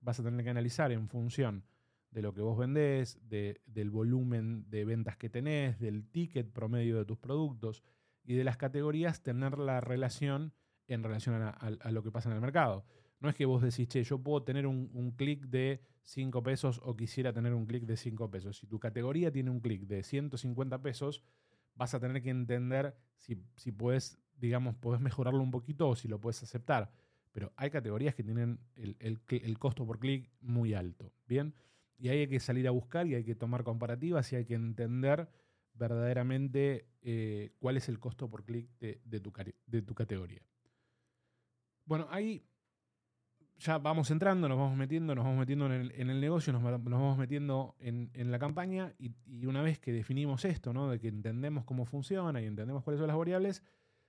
vas 0.00 0.18
a 0.18 0.24
tener 0.24 0.42
que 0.42 0.50
analizar 0.50 0.90
en 0.90 1.08
función 1.08 1.62
de 2.10 2.22
lo 2.22 2.32
que 2.32 2.40
vos 2.40 2.56
vendés, 2.56 3.18
del 3.28 3.90
volumen 3.90 4.68
de 4.70 4.84
ventas 4.84 5.16
que 5.16 5.28
tenés, 5.28 5.78
del 5.78 6.08
ticket 6.08 6.50
promedio 6.50 6.96
de 6.96 7.04
tus 7.04 7.18
productos 7.18 7.82
y 8.24 8.34
de 8.34 8.44
las 8.44 8.56
categorías, 8.56 9.22
tener 9.22 9.58
la 9.58 9.80
relación 9.80 10.54
en 10.86 11.02
relación 11.02 11.42
a, 11.42 11.90
lo 11.90 12.02
que 12.02 12.10
pasa 12.10 12.30
en 12.30 12.36
el 12.36 12.40
mercado. 12.40 12.84
No 13.20 13.28
es 13.28 13.34
que 13.34 13.44
vos 13.44 13.62
decís, 13.62 13.88
che, 13.88 14.02
yo 14.04 14.18
puedo 14.22 14.42
tener 14.42 14.66
un, 14.66 15.12
clic 15.16 15.44
de 15.46 15.82
5 16.04 16.42
pesos 16.42 16.80
o 16.82 16.96
quisiera 16.96 17.32
tener 17.32 17.52
un 17.52 17.66
clic 17.66 17.84
de 17.84 17.96
5 17.96 18.30
pesos. 18.30 18.56
Si 18.56 18.66
tu 18.66 18.78
categoría 18.78 19.30
tiene 19.30 19.50
un 19.50 19.60
clic 19.60 19.82
de 19.82 20.02
150 20.02 20.80
pesos, 20.80 21.22
vas 21.74 21.94
a 21.94 22.00
tener 22.00 22.22
que 22.22 22.30
entender 22.30 22.96
si, 23.16 23.42
si 23.56 23.70
puedes, 23.70 24.18
digamos, 24.36 24.76
puedes 24.76 25.00
mejorarlo 25.00 25.42
un 25.42 25.50
poquito 25.50 25.88
o 25.88 25.96
si 25.96 26.08
lo 26.08 26.20
puedes 26.20 26.42
aceptar. 26.42 26.90
Pero 27.32 27.52
hay 27.56 27.70
categorías 27.70 28.14
que 28.14 28.24
tienen 28.24 28.58
el, 28.76 28.96
el 29.28 29.58
costo 29.58 29.84
por 29.84 29.98
clic 29.98 30.30
muy 30.40 30.72
alto. 30.72 31.12
Bien. 31.26 31.54
Y 31.98 32.08
ahí 32.08 32.20
hay 32.20 32.28
que 32.28 32.40
salir 32.40 32.68
a 32.68 32.70
buscar 32.70 33.06
y 33.06 33.14
hay 33.14 33.24
que 33.24 33.34
tomar 33.34 33.64
comparativas 33.64 34.32
y 34.32 34.36
hay 34.36 34.44
que 34.44 34.54
entender 34.54 35.28
verdaderamente 35.74 36.86
eh, 37.02 37.50
cuál 37.58 37.76
es 37.76 37.88
el 37.88 37.98
costo 37.98 38.28
por 38.28 38.44
clic 38.44 38.68
de, 38.78 39.20
tu, 39.20 39.32
de, 39.66 39.82
tu, 39.82 39.94
categoría. 39.94 40.42
Bueno, 41.84 42.06
ahí 42.10 42.44
ya 43.58 43.78
vamos 43.78 44.10
entrando, 44.10 44.48
nos 44.48 44.58
vamos 44.58 44.76
metiendo, 44.76 45.14
nos 45.14 45.24
vamos 45.24 45.40
metiendo 45.40 45.66
en 45.66 46.10
el, 46.10 46.20
negocio, 46.20 46.52
nos, 46.52 46.62
vamos 46.62 47.18
metiendo 47.18 47.74
en, 47.80 48.30
la 48.30 48.38
campaña 48.38 48.94
y, 48.98 49.46
una 49.46 49.62
vez 49.62 49.78
que 49.78 49.92
definimos 49.92 50.44
esto, 50.44 50.72
¿no? 50.72 50.88
de 50.90 51.00
que 51.00 51.08
entendemos 51.08 51.64
cómo 51.64 51.84
funciona 51.84 52.40
y 52.40 52.46
entendemos 52.46 52.84
cuáles 52.84 52.98
son 52.98 53.08
las 53.08 53.16
variables, 53.16 53.62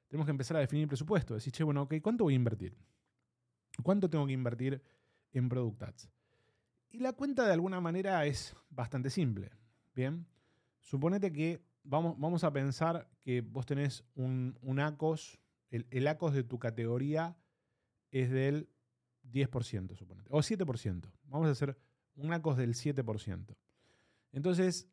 tenemos 0.07 0.25
que 0.25 0.31
empezar 0.31 0.57
a 0.57 0.59
definir 0.59 0.87
presupuesto. 0.87 1.33
Decir, 1.35 1.53
che, 1.53 1.63
bueno, 1.63 1.83
ok, 1.83 1.95
¿cuánto 2.01 2.23
voy 2.23 2.33
a 2.33 2.35
invertir? 2.35 2.75
¿Cuánto 3.83 4.09
tengo 4.09 4.25
que 4.25 4.33
invertir 4.33 4.81
en 5.31 5.47
Product 5.47 5.83
Ads? 5.83 6.18
Y 6.91 6.99
la 6.99 7.13
cuenta 7.13 7.45
de 7.45 7.53
alguna 7.53 7.79
manera 7.79 8.25
es 8.25 8.55
bastante 8.69 9.09
simple. 9.09 9.51
Bien, 9.95 10.25
suponete 10.79 11.31
que 11.31 11.61
vamos, 11.83 12.19
vamos 12.19 12.43
a 12.43 12.51
pensar 12.51 13.09
que 13.21 13.41
vos 13.41 13.65
tenés 13.65 14.03
un, 14.15 14.55
ACOS, 14.79 15.39
el, 15.69 16.07
ACOS 16.07 16.33
de 16.33 16.43
tu 16.43 16.57
categoría 16.57 17.37
es 18.11 18.31
del 18.31 18.69
10%, 19.31 19.95
suponete, 19.95 20.29
o 20.31 20.39
7%. 20.39 21.11
Vamos 21.25 21.47
a 21.47 21.51
hacer 21.51 21.77
un 22.15 22.33
ACOS 22.33 22.57
del 22.57 22.73
7%. 22.73 23.55
Entonces, 24.31 24.89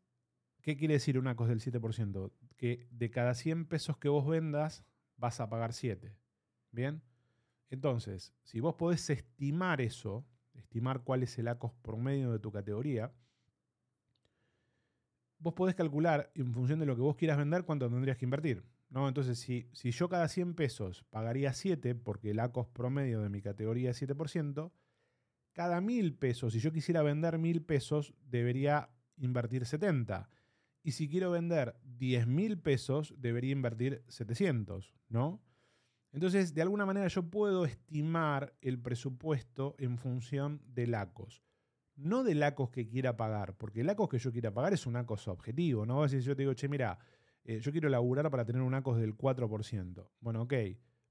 ¿qué 0.61 0.77
quiere 0.77 0.95
decir 0.95 1.19
un 1.19 1.29
ACOS 1.29 1.49
del 1.49 1.61
7%? 1.61 2.31
Que 2.57 2.87
de 2.91 3.11
cada 3.11 3.35
100 3.35 3.67
pesos 3.67 3.97
que 3.97 4.09
vos 4.09 4.27
vendas, 4.27 4.85
vas 5.17 5.41
a 5.41 5.49
pagar 5.49 5.73
7. 5.73 6.15
¿Bien? 6.73 7.03
Entonces, 7.71 8.35
si 8.43 8.61
vos 8.61 8.75
podés 8.75 9.09
estimar 9.09 9.81
eso, 9.81 10.27
estimar 10.67 11.03
cuál 11.03 11.23
es 11.23 11.39
el 11.39 11.49
ACOS 11.49 11.73
promedio 11.83 12.33
de 12.33 12.39
tu 12.39 12.51
categoría, 12.51 13.13
vos 15.39 15.55
podés 15.55 15.75
calcular 15.75 16.31
en 16.35 16.53
función 16.53 16.81
de 16.81 16.87
lo 16.87 16.97
que 16.97 17.03
vos 17.03 17.17
quieras 17.17 17.39
vender 17.39 17.65
cuánto 17.65 17.89
tendrías 17.89 18.19
que 18.19 18.27
invertir. 18.27 18.65
¿no? 18.91 19.09
Entonces, 19.09 19.39
si, 19.39 19.69
si 19.73 19.91
yo 19.93 20.09
cada 20.09 20.29
100 20.29 20.55
pesos 20.55 21.05
pagaría 21.11 21.53
7 21.53 21.95
porque 21.95 22.31
el 22.31 22.41
ACOS 22.41 22.69
promedio 22.69 23.21
de 23.21 23.29
mi 23.29 23.41
categoría 23.41 23.91
es 23.91 24.03
7%, 24.03 24.73
cada 25.53 25.81
1000 25.81 26.15
pesos, 26.15 26.53
si 26.53 26.61
yo 26.61 26.73
quisiera 26.73 27.03
vender 27.03 27.39
1000 27.39 27.63
pesos, 27.63 28.13
debería 28.29 28.91
invertir 29.17 29.65
70. 29.65 30.29
Y 30.83 30.93
si 30.93 31.09
quiero 31.09 31.31
vender 31.31 31.77
10.000 31.99 32.61
pesos, 32.61 33.15
debería 33.17 33.53
invertir 33.53 34.05
700, 34.09 34.95
¿no? 35.09 35.43
Entonces, 36.17 36.55
de 36.55 36.63
alguna 36.63 36.87
manera 36.87 37.09
yo 37.09 37.25
puedo 37.25 37.67
estimar 37.67 38.57
el 38.63 38.81
presupuesto 38.81 39.77
en 39.79 39.99
función 39.99 40.63
del 40.65 40.95
ACOS. 40.95 41.45
No 41.95 42.25
del 42.25 42.43
ACOS 42.43 42.71
que 42.71 42.89
quiera 42.89 43.19
pagar, 43.19 43.55
porque 43.59 43.83
el 43.83 43.91
ACOS 43.91 44.09
que 44.09 44.19
yo 44.19 44.33
quiera 44.33 44.51
pagar 44.51 44.73
es 44.73 44.87
un 44.87 44.97
ACOS 44.97 45.29
objetivo, 45.29 45.85
¿no? 45.85 46.09
Si 46.09 46.19
yo 46.23 46.35
te 46.35 46.41
digo, 46.41 46.55
che, 46.55 46.71
mira, 46.71 46.99
eh, 47.45 47.61
yo 47.61 47.71
quiero 47.71 47.91
laburar 47.91 48.31
para 48.31 48.47
tener 48.47 48.63
un 48.63 48.73
ACOS 48.73 48.97
del 48.97 49.15
4%. 49.15 50.09
Bueno, 50.21 50.41
ok, 50.41 50.55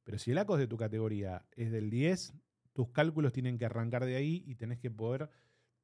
pero 0.04 0.18
si 0.18 0.32
el 0.32 0.40
ACOS 0.40 0.58
de 0.58 0.68
tu 0.68 0.76
categoría 0.76 1.46
es 1.52 1.72
del 1.72 1.92
10, 1.92 2.34
tus 2.74 2.90
cálculos 2.90 3.32
tienen 3.32 3.60
que 3.60 3.66
arrancar 3.66 4.06
de 4.06 4.16
ahí 4.16 4.44
y 4.48 4.56
tenés 4.56 4.80
que 4.80 4.90
poder 4.90 5.30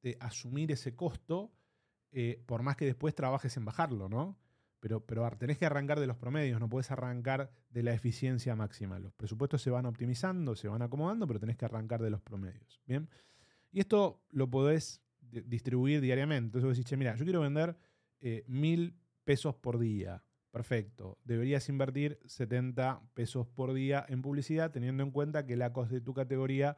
eh, 0.02 0.18
asumir 0.20 0.72
ese 0.72 0.96
costo, 0.96 1.54
eh, 2.12 2.42
por 2.48 2.64
más 2.64 2.76
que 2.76 2.86
después 2.86 3.14
trabajes 3.14 3.56
en 3.56 3.66
bajarlo, 3.66 4.10
¿no? 4.10 4.41
Pero, 4.82 5.06
pero 5.06 5.30
tenés 5.38 5.58
que 5.58 5.66
arrancar 5.66 6.00
de 6.00 6.08
los 6.08 6.18
promedios, 6.18 6.60
no 6.60 6.68
puedes 6.68 6.92
arrancar 6.92 7.52
de 7.70 7.84
la 7.84 7.94
eficiencia 7.94 8.56
máxima. 8.56 9.00
Los 9.00 9.14
presupuestos 9.14 9.62
se 9.62 9.70
van 9.70 9.86
optimizando, 9.86 10.56
se 10.56 10.68
van 10.68 10.82
acomodando, 10.82 11.26
pero 11.28 11.40
tenés 11.40 11.56
que 11.56 11.66
arrancar 11.66 12.02
de 12.02 12.10
los 12.10 12.22
promedios. 12.22 12.82
¿Bien? 12.86 13.08
Y 13.72 13.80
esto 13.80 14.22
lo 14.32 14.50
podés 14.50 15.02
distribuir 15.22 16.02
diariamente. 16.02 16.48
Entonces 16.48 16.68
vos 16.68 16.78
decís, 16.78 16.98
mira, 16.98 17.16
yo 17.16 17.24
quiero 17.24 17.42
vender 17.42 17.78
eh, 18.20 18.44
mil 18.48 18.98
pesos 19.24 19.56
por 19.56 19.80
día. 19.80 20.24
Perfecto. 20.52 21.18
Deberías 21.24 21.70
invertir 21.70 22.20
70 22.26 23.02
pesos 23.14 23.48
por 23.48 23.74
día 23.74 24.06
en 24.10 24.22
publicidad, 24.22 24.72
teniendo 24.72 25.04
en 25.04 25.12
cuenta 25.12 25.46
que 25.46 25.56
la 25.56 25.72
coste 25.72 25.96
de 25.96 26.02
tu 26.02 26.14
categoría 26.14 26.76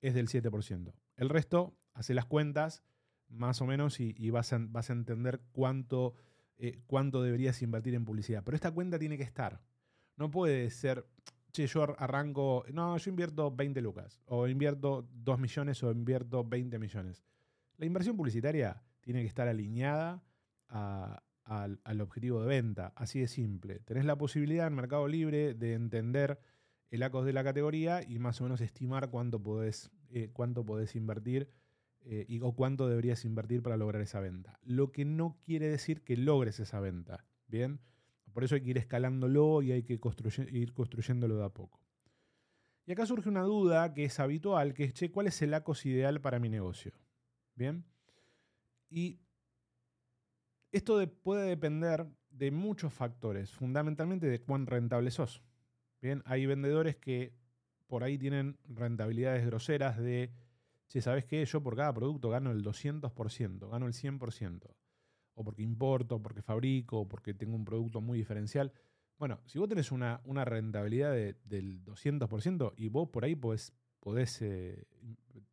es 0.00 0.14
del 0.14 0.28
7%. 0.28 0.92
El 1.16 1.28
resto, 1.28 1.78
hace 1.94 2.14
las 2.14 2.26
cuentas 2.26 2.82
más 3.28 3.62
o 3.62 3.66
menos 3.66 4.00
y, 4.00 4.30
vas, 4.30 4.52
a, 4.52 4.58
vas, 4.60 4.90
a, 4.90 4.92
entender 4.92 5.40
cuánto, 5.52 6.14
eh, 6.58 6.80
cuánto 6.86 7.22
deberías 7.22 7.60
invertir 7.62 7.94
en 7.94 8.04
publicidad. 8.04 8.42
Pero 8.44 8.54
esta 8.54 8.70
cuenta 8.70 8.98
tiene 8.98 9.16
que 9.16 9.24
estar. 9.24 9.60
No 10.16 10.30
puede 10.30 10.70
ser, 10.70 11.06
che, 11.52 11.66
yo 11.66 11.82
arranco, 11.98 12.64
no, 12.72 12.96
yo 12.96 13.10
invierto 13.10 13.50
20 13.50 13.80
lucas, 13.80 14.20
o 14.26 14.46
invierto 14.46 15.08
2 15.12 15.38
millones, 15.38 15.82
o 15.82 15.90
invierto 15.90 16.44
20 16.44 16.78
millones. 16.78 17.24
La 17.78 17.86
inversión 17.86 18.16
publicitaria 18.16 18.82
tiene 19.00 19.22
que 19.22 19.28
estar 19.28 19.48
alineada 19.48 20.22
al, 20.68 22.00
objetivo 22.00 22.40
de 22.40 22.46
venta, 22.46 22.92
así 22.96 23.20
de 23.20 23.28
simple. 23.28 23.80
Tenés 23.80 24.04
la 24.04 24.16
posibilidad 24.16 24.66
en 24.66 24.74
Mercado 24.74 25.08
Libre 25.08 25.54
de 25.54 25.74
entender 25.74 26.40
el 26.90 27.02
ACOS 27.02 27.24
de 27.24 27.32
la 27.32 27.44
categoría 27.44 28.02
y 28.02 28.18
más 28.18 28.40
o 28.40 28.44
menos 28.44 28.60
estimar 28.60 29.10
cuánto 29.10 29.42
podés, 29.42 29.90
eh, 30.10 30.30
cuánto 30.32 30.64
podés 30.64 30.94
invertir 30.94 31.48
eh, 32.04 32.24
y, 32.28 32.40
o 32.40 32.52
cuánto 32.52 32.88
deberías 32.88 33.24
invertir 33.24 33.62
para 33.62 33.76
lograr 33.76 34.02
esa 34.02 34.20
venta. 34.20 34.58
Lo 34.62 34.92
que 34.92 35.04
no 35.04 35.38
quiere 35.44 35.68
decir 35.68 36.02
que 36.02 36.16
logres 36.16 36.58
esa 36.60 36.80
venta, 36.80 37.24
¿bien? 37.46 37.80
Por 38.32 38.44
eso 38.44 38.54
hay 38.54 38.62
que 38.62 38.70
ir 38.70 38.78
escalándolo 38.78 39.62
y 39.62 39.72
hay 39.72 39.82
que 39.82 39.94
ir 39.94 40.72
construyéndolo 40.72 41.36
de 41.36 41.44
a 41.44 41.50
poco. 41.50 41.80
Y 42.86 42.92
acá 42.92 43.06
surge 43.06 43.28
una 43.28 43.42
duda 43.42 43.94
que 43.94 44.04
es 44.04 44.18
habitual, 44.18 44.74
que 44.74 44.84
es, 44.84 44.94
che, 44.94 45.10
¿cuál 45.10 45.28
es 45.28 45.40
el 45.42 45.54
ACOS 45.54 45.86
ideal 45.86 46.20
para 46.20 46.40
mi 46.40 46.48
negocio? 46.48 46.92
¿Bien? 47.54 47.84
Y 48.90 49.20
esto 50.72 51.06
puede 51.22 51.48
depender 51.48 52.06
de 52.30 52.50
muchos 52.50 52.92
factores, 52.92 53.52
fundamentalmente 53.52 54.26
de 54.26 54.40
cuán 54.40 54.66
rentable 54.66 55.10
sos. 55.10 55.42
Bien, 56.00 56.22
hay 56.24 56.46
vendedores 56.46 56.96
que 56.96 57.34
por 57.86 58.02
ahí 58.02 58.18
tienen 58.18 58.58
rentabilidades 58.64 59.46
groseras 59.46 59.98
de, 59.98 60.32
si 60.92 61.00
¿sabes 61.00 61.24
qué? 61.24 61.42
Yo 61.46 61.62
por 61.62 61.74
cada 61.74 61.94
producto 61.94 62.28
gano 62.28 62.50
el 62.50 62.62
200%, 62.62 63.70
gano 63.70 63.86
el 63.86 63.94
100%. 63.94 64.76
O 65.32 65.42
porque 65.42 65.62
importo, 65.62 66.20
porque 66.20 66.42
fabrico, 66.42 67.08
porque 67.08 67.32
tengo 67.32 67.56
un 67.56 67.64
producto 67.64 68.02
muy 68.02 68.18
diferencial. 68.18 68.74
Bueno, 69.18 69.40
si 69.46 69.58
vos 69.58 69.70
tenés 69.70 69.90
una, 69.90 70.20
una 70.26 70.44
rentabilidad 70.44 71.14
del 71.14 71.82
200% 71.82 72.74
y 72.76 72.90
vos 72.90 73.08
por 73.08 73.24
ahí 73.24 73.34
podés, 73.34 73.72
podés 74.00 74.42
eh, 74.42 74.84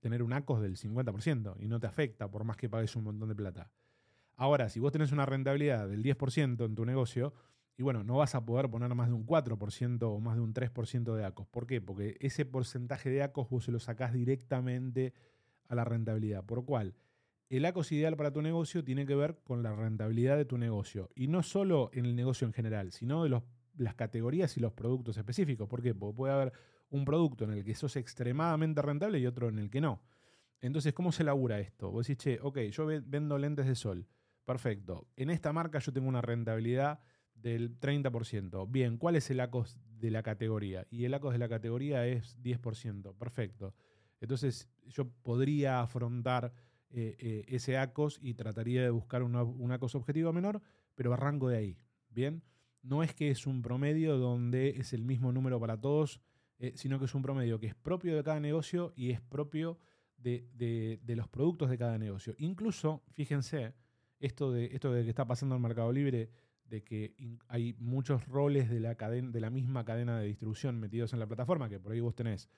tener 0.01 0.23
un 0.23 0.33
ACOS 0.33 0.61
del 0.61 0.75
50% 0.75 1.55
y 1.61 1.69
no 1.69 1.79
te 1.79 1.87
afecta 1.87 2.29
por 2.29 2.43
más 2.43 2.57
que 2.57 2.67
pagues 2.67 2.97
un 2.97 3.05
montón 3.05 3.29
de 3.29 3.35
plata. 3.35 3.71
Ahora, 4.35 4.67
si 4.67 4.81
vos 4.81 4.91
tenés 4.91 5.13
una 5.13 5.25
rentabilidad 5.25 5.87
del 5.87 6.03
10% 6.03 6.65
en 6.65 6.75
tu 6.75 6.83
negocio, 6.83 7.33
y 7.77 7.81
bueno, 7.81 8.03
no 8.03 8.17
vas 8.17 8.35
a 8.35 8.45
poder 8.45 8.69
poner 8.69 8.93
más 8.93 9.07
de 9.07 9.13
un 9.13 9.25
4% 9.25 10.01
o 10.01 10.19
más 10.19 10.35
de 10.35 10.41
un 10.41 10.53
3% 10.53 11.15
de 11.15 11.23
ACOS. 11.23 11.47
¿Por 11.47 11.65
qué? 11.65 11.79
Porque 11.79 12.17
ese 12.19 12.43
porcentaje 12.43 13.09
de 13.09 13.23
ACOS 13.23 13.49
vos 13.49 13.63
se 13.63 13.71
lo 13.71 13.79
sacás 13.79 14.11
directamente 14.11 15.13
a 15.69 15.75
la 15.75 15.85
rentabilidad. 15.85 16.45
Por 16.45 16.65
cual, 16.65 16.95
el 17.49 17.65
ACOS 17.65 17.93
ideal 17.93 18.17
para 18.17 18.31
tu 18.31 18.41
negocio 18.41 18.83
tiene 18.83 19.05
que 19.05 19.15
ver 19.15 19.39
con 19.43 19.63
la 19.63 19.73
rentabilidad 19.73 20.37
de 20.37 20.45
tu 20.45 20.57
negocio. 20.57 21.09
Y 21.15 21.27
no 21.27 21.41
solo 21.41 21.89
en 21.93 22.05
el 22.05 22.15
negocio 22.15 22.45
en 22.45 22.53
general, 22.53 22.91
sino 22.91 23.23
de 23.23 23.41
las 23.77 23.95
categorías 23.95 24.55
y 24.57 24.59
los 24.59 24.73
productos 24.73 25.17
específicos. 25.17 25.67
¿Por 25.67 25.81
qué? 25.81 25.95
Porque 25.95 26.15
puede 26.15 26.33
haber 26.33 26.53
un 26.89 27.05
producto 27.05 27.45
en 27.45 27.51
el 27.51 27.63
que 27.63 27.75
sos 27.75 27.95
extremadamente 27.95 28.81
rentable 28.81 29.19
y 29.19 29.25
otro 29.25 29.49
en 29.49 29.59
el 29.59 29.69
que 29.69 29.81
no. 29.81 30.01
Entonces, 30.61 30.93
¿cómo 30.93 31.11
se 31.11 31.23
labura 31.23 31.59
esto? 31.59 31.89
Vos 31.89 32.07
decís, 32.07 32.23
che, 32.23 32.39
ok, 32.41 32.59
yo 32.71 32.85
vendo 32.85 33.37
lentes 33.37 33.65
de 33.65 33.75
sol. 33.75 34.07
Perfecto. 34.45 35.07
En 35.15 35.29
esta 35.29 35.53
marca 35.53 35.79
yo 35.79 35.93
tengo 35.93 36.09
una 36.09 36.21
rentabilidad 36.21 36.99
del 37.33 37.79
30%. 37.79 38.69
Bien, 38.69 38.97
¿cuál 38.97 39.15
es 39.15 39.29
el 39.29 39.39
ACOS 39.39 39.79
de 39.99 40.11
la 40.11 40.23
categoría? 40.23 40.85
Y 40.89 41.05
el 41.05 41.13
ACOS 41.13 41.33
de 41.33 41.39
la 41.39 41.49
categoría 41.49 42.05
es 42.05 42.37
10%. 42.41 43.15
Perfecto. 43.17 43.73
Entonces 44.19 44.69
yo 44.87 45.09
podría 45.09 45.81
afrontar 45.81 46.53
eh, 46.91 47.15
eh, 47.19 47.45
ese 47.47 47.77
ACOS 47.77 48.19
y 48.21 48.33
trataría 48.33 48.81
de 48.81 48.89
buscar 48.89 49.21
un 49.23 49.71
ACOS 49.71 49.95
objetivo 49.95 50.33
menor, 50.33 50.61
pero 50.95 51.13
arranco 51.13 51.47
de 51.49 51.57
ahí. 51.57 51.77
Bien, 52.09 52.41
no 52.81 53.03
es 53.03 53.13
que 53.13 53.29
es 53.29 53.45
un 53.45 53.61
promedio 53.61 54.17
donde 54.17 54.69
es 54.69 54.93
el 54.93 55.03
mismo 55.03 55.31
número 55.31 55.59
para 55.59 55.79
todos, 55.79 56.19
eh, 56.57 56.73
sino 56.75 56.97
que 56.97 57.05
es 57.05 57.13
un 57.13 57.21
promedio 57.21 57.59
que 57.59 57.67
es 57.67 57.75
propio 57.75 58.15
de 58.15 58.23
cada 58.23 58.39
negocio 58.39 58.91
y 58.95 59.11
es 59.11 59.21
propio 59.21 59.77
de, 60.17 60.99
los 61.07 61.27
productos 61.27 61.69
de 61.69 61.77
cada 61.77 61.97
negocio. 61.97 62.35
Incluso, 62.39 63.03
fíjense, 63.13 63.73
esto 64.19 64.51
de, 64.51 64.65
esto 64.65 64.91
de 64.91 65.03
que 65.03 65.09
está 65.09 65.25
pasando 65.25 65.55
en 65.55 65.61
Mercado 65.61 65.91
Libre, 65.91 66.29
de 66.65 66.83
que 66.83 67.15
hay 67.47 67.73
muchos 67.79 68.27
roles 68.27 68.69
de 68.69 68.79
la, 68.79 68.95
cadena, 68.95 69.31
de 69.31 69.39
la 69.39 69.49
misma 69.49 69.85
cadena 69.85 70.19
de 70.19 70.27
distribución 70.27 70.79
metidos 70.79 71.13
en 71.13 71.19
la 71.19 71.27
plataforma, 71.27 71.69
que 71.69 71.79
por 71.79 71.93
ahí 71.93 71.99
vos 71.99 72.15
tenés 72.15 72.49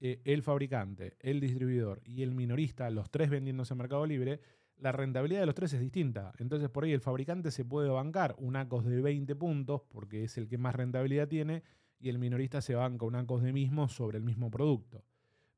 eh, 0.00 0.20
el 0.24 0.42
fabricante, 0.42 1.16
el 1.20 1.40
distribuidor 1.40 2.00
y 2.04 2.22
el 2.22 2.32
minorista, 2.34 2.88
los 2.90 3.10
tres 3.10 3.30
vendiéndose 3.30 3.74
en 3.74 3.78
Mercado 3.78 4.06
Libre, 4.06 4.40
la 4.76 4.92
rentabilidad 4.92 5.40
de 5.40 5.46
los 5.46 5.54
tres 5.54 5.72
es 5.72 5.80
distinta. 5.80 6.32
Entonces 6.38 6.68
por 6.68 6.84
ahí 6.84 6.92
el 6.92 7.00
fabricante 7.00 7.50
se 7.50 7.64
puede 7.64 7.88
bancar 7.88 8.34
un 8.38 8.56
ACOS 8.56 8.84
de 8.86 9.00
20 9.00 9.34
puntos 9.36 9.82
porque 9.88 10.24
es 10.24 10.38
el 10.38 10.48
que 10.48 10.58
más 10.58 10.74
rentabilidad 10.74 11.28
tiene 11.28 11.62
y 12.00 12.08
el 12.08 12.18
minorista 12.18 12.60
se 12.60 12.74
banca 12.74 13.06
un 13.06 13.16
ACOS 13.16 13.42
de 13.42 13.52
mismo 13.52 13.88
sobre 13.88 14.18
el 14.18 14.24
mismo 14.24 14.50
producto. 14.50 15.04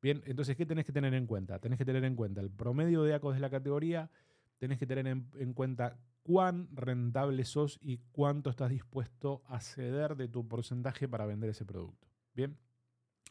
Bien, 0.02 0.22
entonces, 0.24 0.56
¿qué 0.56 0.64
tenés 0.64 0.86
que 0.86 0.92
tener 0.92 1.12
en 1.12 1.26
cuenta? 1.26 1.58
Tenés 1.58 1.78
que 1.78 1.84
tener 1.84 2.04
en 2.04 2.16
cuenta 2.16 2.40
el 2.40 2.50
promedio 2.50 3.02
de 3.02 3.14
ACOS 3.14 3.34
de 3.34 3.40
la 3.40 3.50
categoría, 3.50 4.10
tenés 4.58 4.78
que 4.78 4.86
tener 4.86 5.06
en, 5.06 5.52
cuenta 5.52 5.98
cuán 6.22 6.68
rentable 6.72 7.44
sos 7.44 7.78
y 7.82 7.98
cuánto 8.12 8.48
estás 8.48 8.70
dispuesto 8.70 9.42
a 9.46 9.60
ceder 9.60 10.16
de 10.16 10.28
tu 10.28 10.48
porcentaje 10.48 11.06
para 11.06 11.26
vender 11.26 11.50
ese 11.50 11.66
producto. 11.66 12.08
Bien, 12.34 12.56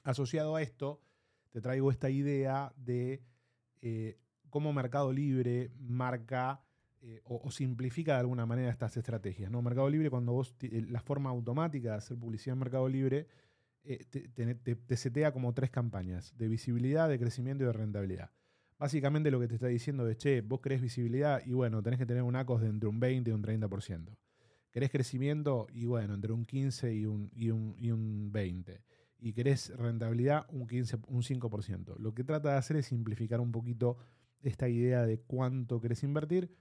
asociado 0.10 0.56
a 0.56 0.62
esto, 0.62 1.02
te 1.52 1.62
traigo 1.62 1.92
esta 1.92 2.10
idea 2.10 2.74
de 2.78 3.24
eh, 3.82 4.18
cómo 4.50 4.74
Mercado 4.74 5.12
Libre 5.12 5.72
marca 5.80 6.62
eh, 7.02 7.22
o, 7.24 7.50
simplifica 7.52 8.14
de 8.14 8.20
alguna 8.20 8.46
manera 8.46 8.70
estas 8.70 8.98
estrategias. 8.98 9.52
¿no? 9.52 9.62
Mercado 9.62 9.90
Libre, 9.90 10.10
cuando 10.10 10.34
vos, 10.34 10.56
eh, 10.62 10.86
la 10.90 11.02
forma 11.02 11.30
automática 11.30 11.92
de 11.92 11.98
hacer 11.98 12.18
publicidad 12.18 12.54
en 12.54 12.60
Mercado 12.60 12.88
Libre, 12.90 13.28
te, 13.82 14.76
te 14.76 14.98
setea 14.98 15.32
como 15.32 15.54
tres 15.54 15.72
campañas, 15.72 16.38
de 16.38 16.48
visibilidad, 16.48 17.10
de 17.10 17.18
crecimiento 17.18 17.64
y 17.64 17.68
de 17.68 17.74
rentabilidad. 17.74 18.30
Básicamente 18.78 19.30
lo 19.30 19.40
que 19.40 19.48
te 19.50 19.56
está 19.56 19.68
diciendo 19.68 20.08
es, 20.08 20.18
che, 20.18 20.42
vos 20.42 20.62
querés 20.62 20.82
visibilidad 20.82 21.42
y 21.46 21.52
bueno, 21.52 21.84
tenés 21.84 22.00
que 22.00 22.06
tener 22.06 22.24
un 22.24 22.36
ACOS 22.38 22.62
de 22.62 22.68
entre 22.68 22.88
un 22.88 23.00
20 23.00 23.30
y 23.30 23.34
un 23.34 23.44
30%. 23.44 24.16
Querés 24.72 24.90
crecimiento 24.90 25.68
y 25.74 25.86
bueno, 25.86 26.14
entre 26.14 26.32
un 26.32 26.46
15 26.46 26.94
y 26.94 27.06
un, 27.06 27.30
y 27.36 27.50
un, 27.50 27.76
y 27.78 27.92
un 27.92 28.32
20. 28.32 28.82
Y 29.20 29.34
querés 29.34 29.76
rentabilidad 29.76 30.46
un, 30.50 30.68
15, 30.68 30.98
un 31.08 31.22
5%. 31.22 31.98
Lo 31.98 32.14
que 32.14 32.24
trata 32.24 32.52
de 32.52 32.58
hacer 32.58 32.78
es 32.78 32.88
simplificar 32.88 33.42
un 33.42 33.52
poquito 33.52 33.98
esta 34.42 34.70
idea 34.70 35.06
de 35.06 35.20
cuánto 35.20 35.82
querés 35.82 36.04
invertir. 36.04 36.56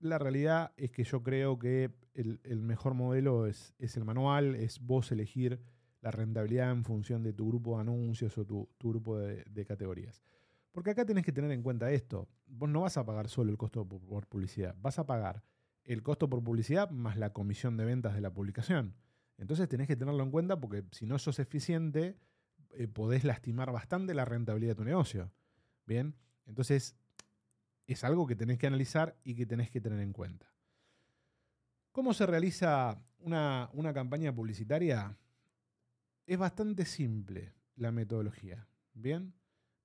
La 0.00 0.18
realidad 0.18 0.72
es 0.76 0.90
que 0.90 1.04
yo 1.04 1.22
creo 1.22 1.58
que 1.58 1.90
el, 2.14 2.62
mejor 2.62 2.94
modelo 2.94 3.46
es, 3.46 3.74
es, 3.78 3.96
el 3.96 4.04
manual, 4.04 4.54
es 4.56 4.80
vos 4.80 5.12
elegir 5.12 5.60
la 6.00 6.10
rentabilidad 6.10 6.70
en 6.70 6.84
función 6.84 7.22
de 7.22 7.32
tu 7.32 7.48
grupo 7.48 7.76
de 7.76 7.82
anuncios 7.82 8.36
o 8.38 8.44
tu, 8.44 8.68
grupo 8.80 9.18
de, 9.18 9.44
de 9.44 9.64
categorías. 9.64 10.24
Porque 10.72 10.90
acá 10.90 11.04
tenés 11.04 11.24
que 11.24 11.32
tener 11.32 11.50
en 11.52 11.62
cuenta 11.62 11.92
esto. 11.92 12.28
Vos 12.46 12.68
no 12.68 12.80
vas 12.80 12.96
a 12.96 13.04
pagar 13.04 13.28
solo 13.28 13.50
el 13.50 13.58
costo 13.58 13.86
por 13.86 14.26
publicidad, 14.26 14.74
vas 14.80 14.98
a 14.98 15.06
pagar 15.06 15.44
el 15.84 16.02
costo 16.02 16.28
por 16.28 16.42
publicidad 16.42 16.90
más 16.90 17.16
la 17.16 17.32
comisión 17.32 17.76
de 17.76 17.84
ventas 17.84 18.14
de 18.14 18.20
la 18.20 18.32
publicación. 18.32 18.94
Entonces 19.40 19.68
tenés 19.68 19.88
que 19.88 19.96
tenerlo 19.96 20.22
en 20.22 20.30
cuenta 20.30 20.60
porque 20.60 20.84
si 20.92 21.06
no 21.06 21.18
sos 21.18 21.40
eficiente, 21.40 22.16
eh, 22.70 22.86
podés 22.86 23.24
lastimar 23.24 23.72
bastante 23.72 24.14
la 24.14 24.24
rentabilidad 24.24 24.72
de 24.72 24.76
tu 24.76 24.84
negocio. 24.84 25.32
Bien, 25.86 26.14
entonces 26.46 26.94
es 27.88 28.04
algo 28.04 28.26
que 28.26 28.36
tenés 28.36 28.58
que 28.58 28.68
analizar 28.68 29.18
y 29.24 29.34
que 29.34 29.46
tenés 29.46 29.70
que 29.70 29.80
tener 29.80 29.98
en 29.98 30.12
cuenta. 30.12 30.46
¿Cómo 31.90 32.14
se 32.14 32.26
realiza 32.26 33.02
una, 33.18 33.68
una 33.72 33.92
campaña 33.92 34.32
publicitaria? 34.32 35.18
Es 36.26 36.38
bastante 36.38 36.84
simple 36.84 37.52
la 37.74 37.90
metodología. 37.90 38.68
Bien, 38.94 39.34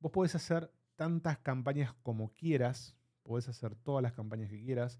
Vos 0.05 0.11
podés 0.11 0.35
hacer 0.35 0.71
tantas 0.95 1.39
campañas 1.39 1.95
como 2.03 2.31
quieras, 2.33 2.95
podés 3.23 3.49
hacer 3.49 3.75
todas 3.75 4.03
las 4.03 4.13
campañas 4.13 4.51
que 4.51 4.63
quieras, 4.63 4.99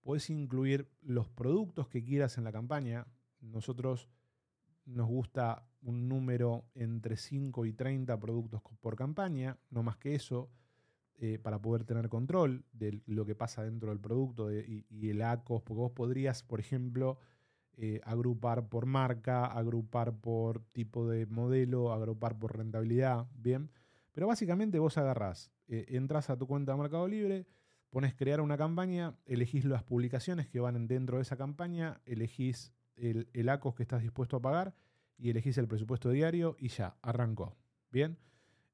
podés 0.00 0.30
incluir 0.30 0.88
los 1.02 1.28
productos 1.28 1.88
que 1.88 2.04
quieras 2.04 2.38
en 2.38 2.44
la 2.44 2.52
campaña. 2.52 3.04
Nosotros 3.52 4.08
nos 4.86 5.08
gusta 5.08 5.66
un 5.82 6.08
número 6.08 6.64
entre 6.74 7.16
5 7.16 7.66
y 7.66 7.72
30 7.72 8.18
productos 8.18 8.62
por 8.80 8.96
campaña, 8.96 9.58
no 9.70 9.82
más 9.82 9.96
que 9.96 10.14
eso, 10.14 10.50
eh, 11.16 11.38
para 11.38 11.60
poder 11.60 11.84
tener 11.84 12.08
control 12.08 12.64
de 12.72 13.00
lo 13.06 13.24
que 13.24 13.34
pasa 13.34 13.62
dentro 13.62 13.90
del 13.90 14.00
producto 14.00 14.52
y, 14.52 14.84
el 15.08 15.22
ACOS, 15.22 15.62
porque 15.62 15.80
vos 15.80 15.92
podrías, 15.92 16.42
por 16.42 16.58
ejemplo, 16.58 17.18
eh, 17.76 18.00
agrupar 18.04 18.68
por 18.68 18.86
marca, 18.86 19.46
agrupar 19.46 20.16
por 20.16 20.60
tipo 20.72 21.08
de 21.08 21.26
modelo, 21.26 21.92
agrupar 21.92 22.38
por 22.38 22.56
rentabilidad, 22.56 23.26
¿bien? 23.36 23.70
Pero 24.12 24.26
básicamente 24.26 24.78
vos 24.78 24.98
agarrás, 24.98 25.52
eh, 25.68 25.86
entras 25.88 26.30
a 26.30 26.36
tu 26.36 26.46
cuenta 26.46 26.72
de 26.72 26.78
Mercado 26.78 27.06
Libre, 27.06 27.46
pones 27.90 28.14
crear 28.14 28.40
una 28.40 28.56
campaña, 28.56 29.16
elegís 29.24 29.64
las 29.64 29.84
publicaciones 29.84 30.48
que 30.48 30.60
van 30.60 30.88
dentro 30.88 31.18
de 31.18 31.22
esa 31.22 31.36
campaña, 31.36 32.00
elegís 32.06 32.72
el, 32.96 33.28
el 33.32 33.48
ACOS 33.48 33.74
que 33.74 33.82
estás 33.82 34.02
dispuesto 34.02 34.36
a 34.36 34.42
pagar 34.42 34.74
y 35.18 35.30
elegís 35.30 35.58
el 35.58 35.68
presupuesto 35.68 36.10
diario 36.10 36.56
y 36.58 36.68
ya, 36.68 36.96
arrancó. 37.02 37.56
Bien, 37.90 38.18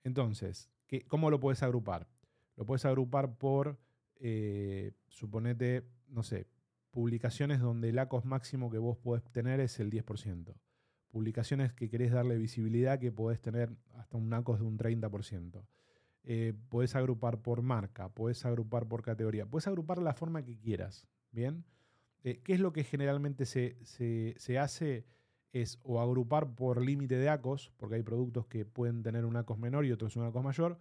entonces, 0.05 0.71
¿qué, 0.87 1.03
¿cómo 1.07 1.31
lo 1.31 1.41
puedes 1.41 1.63
agrupar? 1.63 2.09
Lo 2.57 2.65
puedes 2.65 2.85
agrupar 2.85 3.37
por, 3.37 3.79
eh, 4.17 4.93
suponete, 5.09 5.87
no 6.09 6.23
sé, 6.23 6.47
publicaciones 6.91 7.61
donde 7.61 7.91
el 7.91 7.99
ACOS 7.99 8.25
máximo 8.25 8.71
que 8.71 8.79
vos 8.79 8.99
podés 8.99 9.23
tener 9.31 9.61
es 9.61 9.79
el 9.81 9.91
10%. 9.91 10.55
Publicaciones 11.09 11.73
que 11.73 11.89
querés 11.89 12.13
darle 12.13 12.37
visibilidad 12.39 12.99
que 12.99 13.13
podés 13.13 13.41
tener 13.41 13.71
hasta 13.95 14.17
un 14.17 14.33
ACOS 14.33 14.61
de 14.61 14.65
un 14.67 14.79
30%. 14.79 15.65
Eh, 16.25 16.53
podés 16.69 16.95
agrupar 16.97 17.41
por 17.41 17.63
marca, 17.63 18.11
podés 18.11 18.45
agrupar 18.45 18.87
por 18.87 19.03
categoría, 19.03 19.47
podés 19.47 19.67
agrupar 19.67 20.03
la 20.03 20.13
forma 20.13 20.45
que 20.45 20.59
quieras. 20.59 21.07
Bien, 21.33 21.65
eh, 22.25 22.41
¿qué 22.43 22.55
es 22.55 22.61
lo 22.61 22.73
que 22.73 22.85
generalmente 22.85 23.47
se, 23.47 23.77
se 23.85 24.59
hace? 24.59 25.05
es 25.53 25.79
o 25.83 26.01
agrupar 26.01 26.55
por 26.55 26.83
límite 26.83 27.17
de 27.17 27.29
ACOS, 27.29 27.73
porque 27.77 27.97
hay 27.97 28.03
productos 28.03 28.47
que 28.47 28.65
pueden 28.65 29.03
tener 29.03 29.25
un 29.25 29.37
ACOS 29.37 29.59
menor 29.59 29.85
y 29.85 29.93
otros 29.93 30.17
un 30.17 30.25
ACOS 30.25 30.45
mayor, 30.45 30.79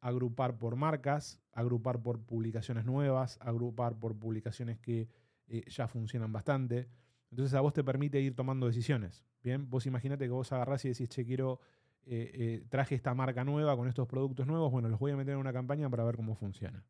agrupar 0.00 0.58
por 0.58 0.76
marcas, 0.76 1.40
agrupar 1.52 2.02
por 2.02 2.20
publicaciones 2.20 2.84
nuevas, 2.84 3.38
agrupar 3.40 3.98
por 3.98 4.16
publicaciones 4.16 4.78
que 4.78 5.08
eh, 5.46 5.64
ya 5.68 5.88
funcionan 5.88 6.32
bastante. 6.32 6.88
Entonces 7.30 7.54
a 7.54 7.60
vos 7.60 7.72
te 7.72 7.84
permite 7.84 8.20
ir 8.20 8.34
tomando 8.34 8.66
decisiones. 8.66 9.24
Bien, 9.42 9.68
vos 9.70 9.86
imaginate 9.86 10.24
que 10.24 10.30
vos 10.30 10.52
agarrás 10.52 10.84
y 10.84 10.88
decís, 10.88 11.08
che, 11.08 11.24
quiero, 11.24 11.60
eh, 12.04 12.64
traje 12.68 12.94
esta 12.94 13.14
marca 13.14 13.44
nueva 13.44 13.76
con 13.76 13.86
estos 13.88 14.08
productos 14.08 14.46
nuevos, 14.46 14.72
bueno, 14.72 14.88
los 14.88 14.98
voy 14.98 15.12
a 15.12 15.16
meter 15.16 15.34
en 15.34 15.40
una 15.40 15.52
campaña 15.52 15.88
para 15.88 16.04
ver 16.04 16.16
cómo 16.16 16.34
funciona. 16.34 16.84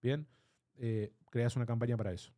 Bien, 0.00 0.26
creas 1.30 1.56
una 1.56 1.64
campaña 1.66 1.96
para 1.96 2.12
eso. 2.12 2.32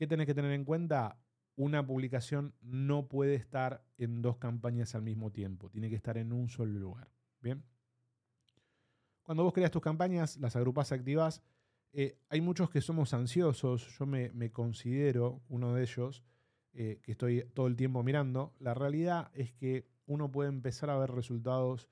¿Qué 0.00 0.06
tenés 0.06 0.26
que 0.26 0.34
tener 0.34 0.52
en 0.52 0.64
cuenta? 0.64 1.20
una 1.60 1.86
publicación 1.86 2.54
no 2.62 3.06
puede 3.06 3.34
estar 3.34 3.84
en 3.98 4.22
dos 4.22 4.38
campañas 4.38 4.94
al 4.94 5.02
mismo 5.02 5.30
tiempo, 5.30 5.68
tiene 5.68 5.90
que 5.90 5.94
estar 5.94 6.16
en 6.16 6.32
un 6.32 6.48
solo 6.48 6.78
lugar. 6.78 7.10
Bien. 7.42 7.62
Cuando 9.22 9.44
vos 9.44 9.52
creas 9.52 9.70
tus 9.70 9.82
campañas, 9.82 10.38
las 10.38 10.56
agrupas 10.56 10.90
activas, 10.90 11.42
eh, 11.92 12.16
hay 12.30 12.40
muchos 12.40 12.70
que 12.70 12.80
somos 12.80 13.12
ansiosos, 13.12 13.86
yo 13.98 14.06
me, 14.06 14.50
considero 14.52 15.42
uno 15.50 15.74
de 15.74 15.82
ellos, 15.82 16.24
eh, 16.72 16.98
que 17.02 17.12
estoy 17.12 17.44
todo 17.52 17.66
el 17.66 17.76
tiempo 17.76 18.02
mirando. 18.02 18.54
La 18.58 18.72
realidad 18.72 19.30
es 19.34 19.52
que 19.52 19.86
uno 20.06 20.32
puede 20.32 20.48
empezar 20.48 20.88
a 20.88 20.96
ver 20.96 21.10
resultados 21.10 21.88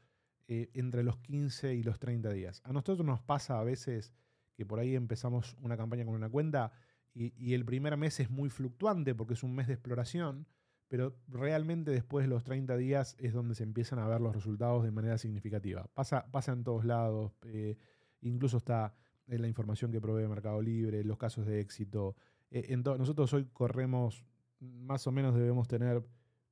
eh, 0.46 0.70
entre 0.72 1.02
los 1.02 1.18
15 1.18 1.74
y 1.74 1.82
los 1.82 1.98
30 1.98 2.32
días. 2.32 2.62
A 2.64 2.72
nosotros 2.72 3.04
nos 3.04 3.20
pasa 3.20 3.60
a 3.60 3.64
veces 3.64 4.14
que 4.54 4.64
por 4.64 4.78
ahí 4.78 4.94
empezamos 4.94 5.58
una 5.60 5.76
campaña 5.76 6.06
con 6.06 6.14
una 6.14 6.30
cuenta 6.30 6.72
y, 7.18 7.54
el 7.54 7.64
primer 7.64 7.96
mes 7.96 8.20
es 8.20 8.30
muy 8.30 8.48
fluctuante 8.48 9.14
porque 9.14 9.34
es 9.34 9.42
un 9.42 9.54
mes 9.54 9.66
de 9.66 9.72
exploración, 9.74 10.46
pero 10.86 11.16
realmente 11.26 11.90
después 11.90 12.24
de 12.24 12.28
los 12.28 12.44
30 12.44 12.76
días 12.76 13.16
es 13.18 13.32
donde 13.32 13.56
se 13.56 13.64
empiezan 13.64 13.98
a 13.98 14.06
ver 14.06 14.20
los 14.20 14.34
resultados 14.34 14.84
de 14.84 14.92
manera 14.92 15.18
significativa. 15.18 15.88
Pasa, 15.94 16.30
pasa 16.30 16.52
en 16.52 16.62
todos 16.62 16.84
lados, 16.84 17.32
eh, 17.44 17.76
incluso 18.20 18.58
está 18.58 18.94
la 19.26 19.48
información 19.48 19.90
que 19.90 20.00
provee 20.00 20.28
Mercado 20.28 20.62
Libre, 20.62 21.02
los 21.02 21.18
casos 21.18 21.44
de 21.44 21.60
éxito. 21.60 22.14
Eh, 22.50 22.76
nosotros 22.76 23.32
hoy 23.34 23.46
corremos, 23.52 24.24
más 24.60 25.06
o 25.08 25.12
menos 25.12 25.34
debemos 25.34 25.66
tener, 25.66 26.02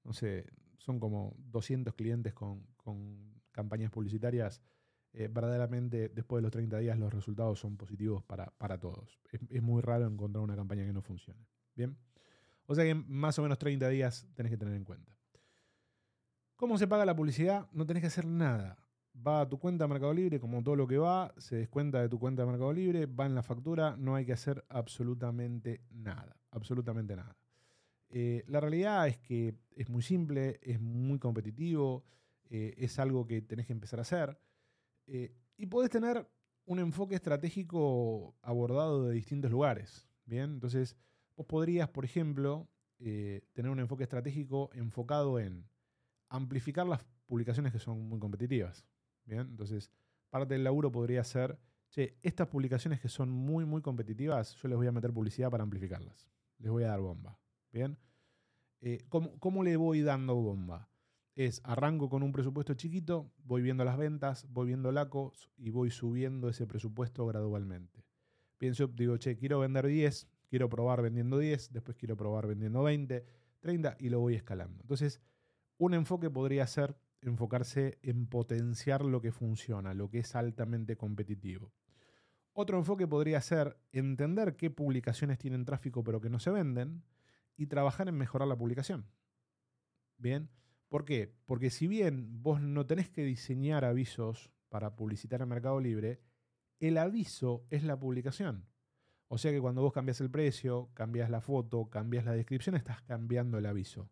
no 0.03 0.13
sé, 0.13 0.47
son 0.79 0.99
como 0.99 1.37
200 1.39 1.95
clientes 1.95 2.35
con, 2.35 2.67
con 2.77 3.41
campañas 3.53 3.93
publicitarias 3.93 4.61
eh, 5.13 5.29
verdaderamente 5.33 6.09
después 6.09 6.39
de 6.39 6.43
los 6.43 6.53
30 6.53 6.79
días 6.79 6.99
los 6.99 7.13
resultados 7.13 7.59
son 7.59 7.77
positivos 7.77 8.23
para, 8.23 8.79
todos. 8.79 9.19
Es, 9.31 9.63
muy 9.63 9.81
raro 9.83 10.07
encontrar 10.07 10.43
una 10.43 10.57
campaña 10.57 10.85
que 10.85 10.93
no 10.93 11.03
funcione. 11.03 11.47
Bien. 11.75 11.97
O 12.67 12.75
sea 12.75 12.85
que 12.85 12.95
más 12.95 13.39
o 13.39 13.43
menos 13.43 13.59
30 13.59 13.89
días 13.89 14.27
tenés 14.35 14.51
que 14.51 14.59
tener 14.59 14.75
en 14.75 14.85
cuenta. 14.85 15.13
¿Cómo 16.57 16.79
se 16.79 16.87
paga 16.87 17.05
la 17.05 17.15
publicidad? 17.15 17.69
No 17.73 17.87
tenés 17.87 18.03
que 18.03 18.09
hacer 18.09 18.27
nada. 18.27 18.79
Va 19.27 19.43
a 19.43 19.49
tu 19.49 19.59
cuenta 19.59 19.85
de 19.85 19.89
Mercado 19.89 20.13
Libre, 20.13 20.41
como 20.41 20.63
todo 20.63 20.77
lo 20.77 20.87
que 20.87 20.99
va, 20.99 21.33
se 21.39 21.57
descuenta 21.57 22.01
de 22.01 22.09
tu 22.09 22.19
cuenta 22.19 22.43
de 22.43 22.51
Mercado 22.51 22.73
Libre, 22.73 23.07
va 23.07 23.25
en 23.27 23.35
la 23.35 23.43
factura, 23.43 23.97
no 23.97 24.15
hay 24.15 24.27
que 24.27 24.33
hacer 24.33 24.65
absolutamente 24.69 25.81
nada. 25.91 26.37
Absolutamente 26.51 27.17
nada. 27.17 27.37
Eh, 28.11 28.45
la 28.47 28.61
realidad 28.61 29.09
es 29.09 29.19
que 29.19 29.55
es 29.75 29.89
muy 29.89 30.03
simple, 30.03 30.59
es 30.63 30.81
muy 30.81 31.19
competitivo, 31.19 32.05
eh, 32.49 32.75
es 32.79 32.99
algo 32.99 33.27
que 33.27 33.43
tenés 33.43 33.67
que 33.67 33.73
empezar 33.73 33.99
a 33.99 34.03
hacer. 34.03 34.39
Eh, 35.07 35.35
y 35.57 35.67
podés 35.67 35.91
tener 35.91 36.29
un 36.67 36.79
enfoque 36.79 37.15
estratégico 37.15 38.37
abordado 38.43 39.05
de 39.05 39.15
distintos 39.15 39.51
lugares. 39.51 40.09
Bien, 40.25 40.51
entonces 40.51 40.97
vos 41.37 41.47
podrías, 41.47 41.89
por 41.89 42.05
ejemplo, 42.05 42.69
eh, 42.99 43.43
tener 43.53 43.71
un 43.71 43.79
enfoque 43.79 44.03
estratégico 44.03 44.71
enfocado 44.73 45.39
en 45.39 45.69
amplificar 46.29 46.87
las 46.87 47.05
publicaciones 47.27 47.73
que 47.73 47.79
son 47.79 48.09
muy 48.09 48.19
competitivas. 48.19 48.85
Bien, 49.25 49.41
entonces 49.41 49.91
parte 50.31 50.55
del 50.55 50.65
laburo 50.65 50.91
podría 50.91 51.23
ser, 51.25 51.59
che, 51.91 52.19
estas 52.23 52.49
publicaciones 52.49 53.01
que 53.01 53.09
son 53.09 53.31
muy, 53.31 53.65
muy 53.65 53.81
competitivas, 53.83 54.55
yo 54.57 54.69
les 54.69 54.77
voy 54.77 54.87
a 54.89 54.93
meter 54.93 55.13
publicidad 55.13 55.51
para 55.51 55.63
amplificarlas. 55.63 56.29
Les 56.59 56.71
voy 56.71 56.85
a 56.85 56.89
dar 56.89 57.01
bomba. 57.01 57.39
Bien, 57.71 57.97
eh, 58.81 59.05
¿cómo 59.09 59.63
le 59.63 59.77
voy 59.77 60.03
dando 60.03 60.35
bomba? 60.35 60.89
Es 61.37 61.61
arranco 61.65 62.09
con 62.09 62.23
un 62.23 62.33
presupuesto 62.33 62.73
chiquito, 62.75 63.31
voy 63.45 63.61
viendo 63.61 63.85
las 63.85 63.99
ventas, 63.99 64.47
voy 64.49 64.69
viendo 64.69 64.91
LACOS 64.91 65.51
y 65.59 65.69
voy 65.69 65.91
subiendo 65.91 66.49
ese 66.49 66.67
presupuesto 66.67 67.27
gradualmente. 67.27 68.05
Pienso, 68.57 68.87
digo, 68.89 69.19
che, 69.19 69.37
quiero 69.37 69.59
vender 69.59 69.87
10, 69.87 70.29
quiero 70.49 70.71
probar 70.71 71.03
vendiendo 71.03 71.39
10, 71.39 71.75
después 71.75 71.95
quiero 71.99 72.17
probar 72.17 72.47
vendiendo 72.47 72.83
20, 72.83 73.27
30 73.61 73.97
y 74.01 74.09
lo 74.09 74.21
voy 74.21 74.35
escalando. 74.35 74.81
Entonces, 74.81 75.21
un 75.77 75.93
enfoque 75.93 76.31
podría 76.31 76.67
ser 76.67 76.97
enfocarse 77.21 77.99
en 78.01 78.27
potenciar 78.27 79.05
lo 79.05 79.21
que 79.21 79.31
funciona, 79.31 79.93
lo 79.93 80.09
que 80.09 80.21
es 80.21 80.35
altamente 80.35 80.97
competitivo. 80.97 81.71
Otro 82.55 82.79
enfoque 82.79 83.07
podría 83.07 83.43
ser 83.43 83.77
entender 83.93 84.57
qué 84.57 84.71
publicaciones 84.71 85.39
tienen 85.39 85.67
tráfico 85.67 86.03
pero 86.03 86.23
que 86.23 86.31
no 86.31 86.39
se 86.39 86.51
venden 86.51 87.05
y 87.59 87.67
trabajar 87.67 88.09
en 88.09 88.17
mejorar 88.17 88.49
la 88.49 88.57
publicación. 88.57 89.05
Bien, 90.17 90.49
¿Por 90.89 91.05
qué? 91.05 91.35
Porque 91.47 91.71
si 91.71 91.87
bien 91.87 92.43
vos 92.43 92.61
no 92.61 92.87
tenés 92.87 93.09
que 93.09 93.25
diseñar 93.25 93.85
avisos 93.85 94.51
para 94.69 94.95
publicitar 94.97 95.43
en 95.43 95.49
Mercado 95.49 95.81
Libre, 95.81 96.21
el 96.79 96.99
aviso 96.99 97.67
es 97.71 97.83
la 97.83 97.99
publicación. 97.99 98.67
O 99.29 99.39
sea 99.39 99.51
que 99.51 99.61
cuando 99.61 99.83
vos 99.83 99.93
cambias 99.93 100.21
el 100.21 100.31
precio, 100.31 100.91
cambias 100.95 101.31
la 101.31 101.41
foto, 101.41 101.91
cambias 101.91 102.25
la 102.25 102.33
descripción, 102.33 102.77
estás 102.77 103.03
cambiando 103.03 103.59
el 103.59 103.67
aviso. 103.67 104.09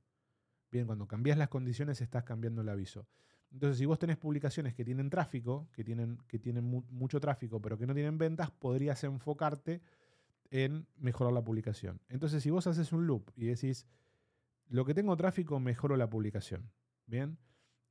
Bien, 0.72 0.86
cuando 0.86 1.06
cambias 1.06 1.38
las 1.38 1.48
condiciones, 1.48 2.00
estás 2.00 2.24
cambiando 2.24 2.62
el 2.62 2.68
aviso. 2.68 3.06
Entonces, 3.52 3.78
si 3.78 3.86
vos 3.86 4.00
tenés 4.00 4.16
publicaciones 4.16 4.74
que 4.74 4.84
tienen 4.84 5.10
tráfico, 5.10 5.68
que 5.72 5.84
tienen, 5.84 6.18
que 6.26 6.40
tienen 6.40 6.64
mucho 6.64 7.20
tráfico, 7.20 7.62
pero 7.62 7.78
que 7.78 7.86
no 7.86 7.94
tienen 7.94 8.18
ventas, 8.18 8.50
podrías 8.50 9.04
enfocarte 9.04 9.80
en 10.50 10.88
mejorar 10.96 11.32
la 11.32 11.44
publicación. 11.44 12.00
Entonces, 12.08 12.42
si 12.42 12.50
vos 12.50 12.66
haces 12.66 12.92
un 12.92 13.06
loop 13.06 13.30
y 13.36 13.44
decís, 13.44 13.86
lo 14.68 14.84
que 14.84 14.94
tengo 14.94 15.16
tráfico, 15.16 15.60
mejoro 15.60 15.96
la 15.96 16.08
publicación. 16.08 16.70
Bien. 17.06 17.38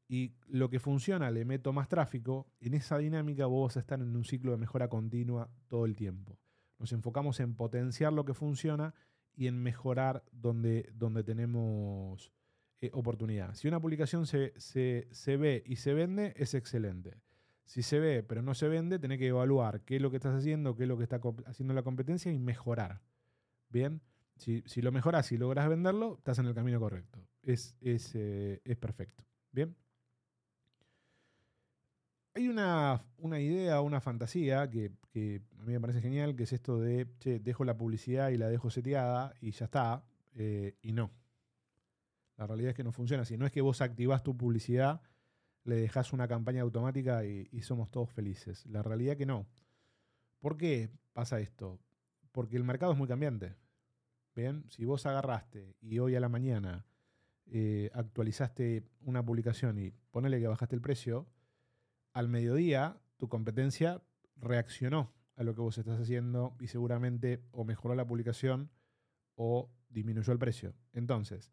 Y 0.08 0.36
lo 0.48 0.70
que 0.70 0.80
funciona, 0.80 1.32
le 1.32 1.46
meto 1.46 1.74
más 1.74 1.88
tráfico. 1.88 2.48
En 2.60 2.74
esa 2.74 2.98
dinámica 2.98 3.46
vos 3.46 3.70
vas 3.70 3.78
a 3.78 3.80
estar 3.80 4.02
en 4.02 4.16
un 4.16 4.26
ciclo 4.26 4.52
de 4.52 4.58
mejora 4.58 4.90
continua 4.90 5.50
todo 5.68 5.86
el 5.86 5.96
tiempo. 5.96 6.40
Nos 6.80 6.92
enfocamos 6.92 7.40
en 7.40 7.56
potenciar 7.56 8.14
lo 8.14 8.26
que 8.26 8.34
funciona 8.34 8.94
y 9.36 9.48
en 9.48 9.62
mejorar 9.62 10.24
donde, 10.32 10.92
donde 10.94 11.24
tenemos 11.24 12.32
eh, 12.82 12.90
oportunidad. 12.94 13.56
Si 13.56 13.68
una 13.68 13.80
publicación 13.80 14.26
se, 14.26 14.54
se, 14.58 15.38
ve 15.38 15.64
y 15.66 15.78
se 15.78 15.94
vende, 15.94 16.34
es 16.36 16.54
excelente. 16.54 17.22
Si 17.66 17.82
se 17.82 18.00
ve 18.00 18.24
pero 18.24 18.42
no 18.42 18.54
se 18.54 18.68
vende, 18.68 19.00
tenés 19.00 19.20
que 19.20 19.28
evaluar 19.28 19.82
qué 19.86 19.96
es 19.96 20.02
lo 20.02 20.12
que 20.12 20.18
estás 20.18 20.36
haciendo, 20.36 20.76
qué 20.76 20.84
es 20.84 20.90
lo 20.90 20.98
que 20.98 21.04
está 21.04 21.22
haciendo 21.46 21.74
la 21.74 21.84
competencia 21.84 22.32
y 22.32 22.40
mejorar. 22.40 23.02
Bien. 23.70 24.02
Si, 24.44 24.82
lo 24.82 24.92
mejoras 24.92 25.32
y 25.32 25.38
logras 25.38 25.70
venderlo, 25.70 26.16
estás 26.18 26.38
en 26.40 26.48
el 26.48 26.54
camino 26.54 26.78
correcto. 26.78 27.26
Es, 27.44 27.78
es, 27.80 28.12
eh, 28.14 28.60
perfecto. 28.78 29.24
Bien. 29.54 29.74
Hay 32.34 32.50
una, 32.50 33.00
idea, 33.40 33.80
una 33.80 34.02
fantasía 34.02 34.70
que, 34.70 34.92
a 35.16 35.64
mí 35.64 35.72
me 35.72 35.80
parece 35.80 36.02
genial, 36.02 36.36
que 36.36 36.44
es 36.44 36.52
esto 36.52 36.78
de, 36.80 37.08
che, 37.20 37.40
dejo 37.40 37.64
la 37.64 37.78
publicidad 37.78 38.32
y 38.32 38.38
la 38.38 38.50
dejo 38.50 38.70
seteada 38.70 39.34
y 39.40 39.52
ya 39.52 39.66
está. 39.66 40.04
Eh, 40.36 40.76
y 40.82 40.92
no. 40.92 41.12
La 42.36 42.46
realidad 42.46 42.72
es 42.72 42.76
que 42.76 42.84
no 42.84 42.92
funciona 42.92 43.24
así. 43.24 43.38
No 43.38 43.46
es 43.46 43.52
que 43.54 43.62
vos 43.62 43.80
activás 43.80 44.24
tu 44.24 44.36
publicidad, 44.36 45.02
le 45.64 45.76
dejas 45.76 46.12
una 46.12 46.28
campaña 46.28 46.64
automática 46.64 47.24
y, 47.24 47.48
y 47.50 47.62
somos 47.62 47.90
todos 47.92 48.10
felices. 48.10 48.66
La 48.66 48.84
realidad 48.84 49.14
es 49.14 49.20
que 49.20 49.26
no. 49.26 49.48
¿Por 50.40 50.58
qué 50.58 50.90
pasa 51.14 51.40
esto? 51.40 51.80
Porque 52.34 52.58
el 52.58 52.66
mercado 52.66 52.92
es 52.92 52.98
muy 52.98 53.08
cambiante. 53.08 53.56
Bien, 54.36 54.66
si 54.70 54.84
vos 54.84 55.06
agarraste 55.06 55.76
y 55.80 56.00
hoy 56.00 56.16
a 56.16 56.20
la 56.20 56.30
mañana 56.30 56.88
eh, 57.46 57.92
actualizaste 57.94 58.84
una 59.02 59.24
publicación 59.24 59.78
y 59.78 59.92
ponele 60.10 60.40
que 60.40 60.48
bajaste 60.48 60.76
el 60.76 60.82
precio, 60.82 61.28
al 62.14 62.30
mediodía 62.30 63.00
tu 63.18 63.30
competencia 63.30 64.02
reaccionó 64.36 65.14
a 65.36 65.44
lo 65.44 65.54
que 65.54 65.62
vos 65.62 65.78
estás 65.78 66.00
haciendo 66.00 66.56
y 66.60 66.68
seguramente 66.68 67.44
o 67.52 67.64
mejoró 67.64 67.94
la 67.94 68.08
publicación 68.08 68.72
o 69.36 69.70
disminuyó 69.90 70.34
el 70.34 70.40
precio. 70.40 70.74
Entonces, 70.94 71.52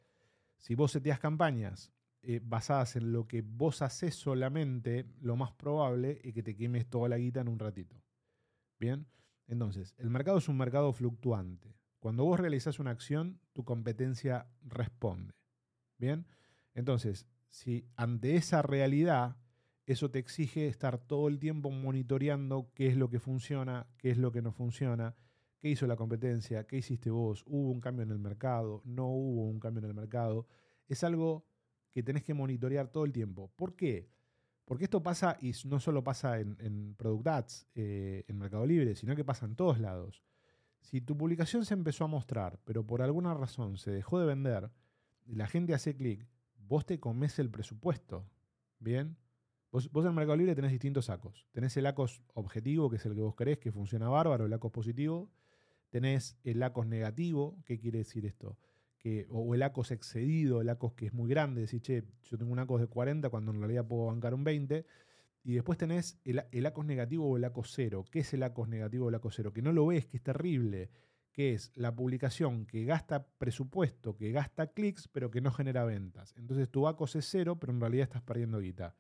si 0.56 0.74
vos 0.74 0.92
seteas 0.92 1.20
campañas 1.20 1.92
eh, 2.22 2.40
basadas 2.42 2.96
en 2.96 3.12
lo 3.12 3.26
que 3.26 3.42
vos 3.42 3.82
haces 3.82 4.14
solamente, 4.14 5.06
lo 5.20 5.36
más 5.36 5.52
probable 5.52 6.20
es 6.24 6.32
que 6.32 6.42
te 6.42 6.56
quemes 6.56 6.88
toda 6.88 7.10
la 7.10 7.18
guita 7.18 7.40
en 7.40 7.48
un 7.48 7.58
ratito. 7.58 8.02
Bien, 8.78 9.06
entonces, 9.46 9.94
el 9.98 10.08
mercado 10.08 10.38
es 10.38 10.48
un 10.48 10.56
mercado 10.56 10.92
fluctuante. 10.92 11.79
Cuando 12.00 12.24
vos 12.24 12.40
realizás 12.40 12.78
una 12.78 12.90
acción, 12.90 13.40
tu 13.52 13.64
competencia 13.64 14.48
responde. 14.62 15.34
Bien, 15.98 16.26
entonces, 16.74 17.26
si 17.50 17.86
ante 17.94 18.36
esa 18.36 18.62
realidad, 18.62 19.36
eso 19.84 20.10
te 20.10 20.18
exige 20.18 20.66
estar 20.66 20.98
todo 20.98 21.28
el 21.28 21.38
tiempo 21.38 21.70
monitoreando 21.70 22.72
qué 22.74 22.86
es 22.86 22.96
lo 22.96 23.10
que 23.10 23.20
funciona, 23.20 23.86
qué 23.98 24.10
es 24.10 24.16
lo 24.16 24.32
que 24.32 24.40
no 24.40 24.50
funciona, 24.50 25.14
qué 25.58 25.68
hizo 25.68 25.86
la 25.86 25.96
competencia, 25.96 26.66
qué 26.66 26.78
hiciste 26.78 27.10
vos, 27.10 27.44
hubo 27.46 27.70
un 27.70 27.80
cambio 27.80 28.04
en 28.04 28.10
el 28.10 28.18
mercado, 28.18 28.80
no 28.86 29.08
hubo 29.08 29.46
un 29.46 29.60
cambio 29.60 29.82
en 29.82 29.90
el 29.90 29.94
mercado, 29.94 30.46
es 30.88 31.04
algo 31.04 31.44
que 31.90 32.02
tenés 32.02 32.22
que 32.22 32.32
monitorear 32.32 32.88
todo 32.88 33.04
el 33.04 33.12
tiempo. 33.12 33.52
¿Por 33.56 33.76
qué? 33.76 34.08
Porque 34.64 34.84
esto 34.84 35.02
pasa, 35.02 35.36
y 35.40 35.52
no 35.66 35.80
solo 35.80 36.02
pasa 36.02 36.40
en, 36.40 36.94
Product 36.96 37.26
Ads, 37.26 37.66
eh, 37.74 38.24
en 38.26 38.38
Mercado 38.38 38.64
Libre, 38.64 38.94
sino 38.94 39.14
que 39.16 39.24
pasa 39.24 39.44
en 39.44 39.56
todos 39.56 39.80
lados. 39.80 40.22
Si 40.80 41.00
tu 41.00 41.16
publicación 41.16 41.64
se 41.64 41.74
empezó 41.74 42.04
a 42.04 42.08
mostrar, 42.08 42.58
pero 42.64 42.86
por 42.86 43.02
alguna 43.02 43.34
razón 43.34 43.76
se 43.76 43.90
dejó 43.90 44.18
de 44.18 44.26
vender, 44.26 44.70
y 45.26 45.36
la 45.36 45.46
gente 45.46 45.74
hace 45.74 45.94
clic, 45.94 46.26
vos 46.56 46.84
te 46.84 46.98
comes 46.98 47.38
el 47.38 47.50
presupuesto. 47.50 48.28
¿Bien? 48.78 49.16
Vos, 49.70 49.90
vos, 49.92 50.04
en 50.04 50.14
Mercado 50.14 50.36
Libre 50.36 50.54
tenés 50.54 50.72
distintos 50.72 51.06
sacos. 51.06 51.46
Tenés 51.52 51.76
el 51.76 51.86
ACOS 51.86 52.22
objetivo, 52.34 52.90
que 52.90 52.96
es 52.96 53.06
el 53.06 53.14
que 53.14 53.20
vos 53.20 53.36
querés, 53.36 53.58
que 53.58 53.70
funciona 53.70 54.08
bárbaro, 54.08 54.46
el 54.46 54.52
ACOS 54.52 54.72
positivo. 54.72 55.30
Tenés 55.90 56.38
el 56.42 56.62
ACOS 56.62 56.86
negativo, 56.86 57.58
¿qué 57.64 57.78
quiere 57.78 57.98
decir 57.98 58.26
esto? 58.26 58.58
Que, 58.98 59.26
o 59.30 59.54
el 59.54 59.62
ACOS 59.62 59.92
excedido, 59.92 60.60
el 60.60 60.68
ACOS 60.68 60.94
que 60.94 61.06
es 61.06 61.12
muy 61.12 61.28
grande, 61.28 61.60
decís, 61.62 61.82
che, 61.82 62.04
yo 62.24 62.38
tengo 62.38 62.52
un 62.52 62.58
ACOS 62.58 62.80
de 62.80 62.86
40 62.88 63.28
cuando 63.28 63.52
en 63.52 63.60
realidad 63.60 63.86
puedo 63.86 64.06
bancar 64.06 64.34
un 64.34 64.44
20. 64.44 64.86
Y 65.42 65.54
después 65.54 65.78
tenés 65.78 66.18
el, 66.24 66.42
el 66.50 66.66
ACOS 66.66 66.84
negativo 66.84 67.28
o 67.28 67.36
el 67.36 67.44
ACOS 67.44 67.72
cero. 67.74 68.04
¿Qué 68.10 68.20
es 68.20 68.34
el 68.34 68.42
ACOS 68.42 68.68
negativo 68.68 69.06
o 69.06 69.08
el 69.08 69.14
ACOS 69.14 69.34
cero? 69.36 69.52
Que 69.52 69.62
no 69.62 69.72
lo 69.72 69.86
ves, 69.86 70.06
que 70.06 70.18
es 70.18 70.22
terrible 70.22 70.90
que 71.32 71.54
es 71.54 71.70
la 71.76 71.94
publicación 71.94 72.66
que 72.66 72.84
gasta 72.84 73.26
presupuesto, 73.38 74.16
que 74.16 74.32
gasta 74.32 74.68
clics, 74.68 75.08
pero 75.08 75.30
que 75.30 75.40
no 75.40 75.52
genera 75.52 75.84
ventas. 75.84 76.34
Entonces 76.36 76.68
tu 76.68 76.88
ACOS 76.88 77.16
es 77.16 77.28
cero, 77.28 77.58
pero 77.58 77.72
en 77.72 77.80
realidad 77.80 78.04
estás 78.04 78.22
perdiendo 78.22 78.58
guita. 78.58 78.96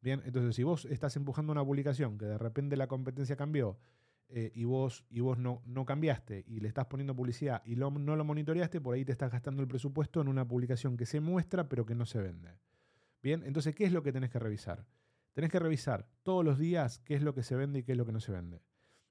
Bien, 0.00 0.22
entonces 0.24 0.54
si 0.54 0.62
vos 0.62 0.84
estás 0.84 1.16
empujando 1.16 1.52
una 1.52 1.64
publicación 1.64 2.18
que 2.18 2.26
de 2.26 2.38
repente 2.38 2.76
la 2.76 2.86
competencia 2.86 3.36
cambió 3.36 3.78
eh, 4.28 4.52
y 4.54 4.64
vos, 4.64 5.04
y 5.08 5.20
vos 5.20 5.38
no, 5.38 5.62
no 5.64 5.84
cambiaste 5.84 6.44
y 6.46 6.60
le 6.60 6.68
estás 6.68 6.86
poniendo 6.86 7.16
publicidad 7.16 7.62
y 7.64 7.76
no 7.76 7.90
lo 7.90 8.24
monitoreaste, 8.24 8.80
por 8.80 8.94
ahí 8.94 9.04
te 9.04 9.12
estás 9.12 9.32
gastando 9.32 9.62
el 9.62 9.68
presupuesto 9.68 10.20
en 10.20 10.28
una 10.28 10.46
publicación 10.46 10.96
que 10.96 11.06
se 11.06 11.20
muestra 11.20 11.68
pero 11.68 11.86
que 11.86 11.94
no 11.94 12.06
se 12.06 12.20
vende. 12.20 12.50
Bien, 13.22 13.42
entonces, 13.46 13.74
¿qué 13.74 13.84
es 13.84 13.92
lo 13.92 14.02
que 14.02 14.12
tenés 14.12 14.30
que 14.30 14.38
revisar? 14.38 14.84
Tenés 15.34 15.50
que 15.50 15.58
revisar 15.58 16.08
todos 16.22 16.44
los 16.44 16.58
días 16.58 17.00
qué 17.00 17.14
es 17.14 17.22
lo 17.22 17.34
que 17.34 17.42
se 17.42 17.56
vende 17.56 17.80
y 17.80 17.82
qué 17.82 17.92
es 17.92 17.98
lo 17.98 18.06
que 18.06 18.12
no 18.12 18.20
se 18.20 18.32
vende. 18.32 18.62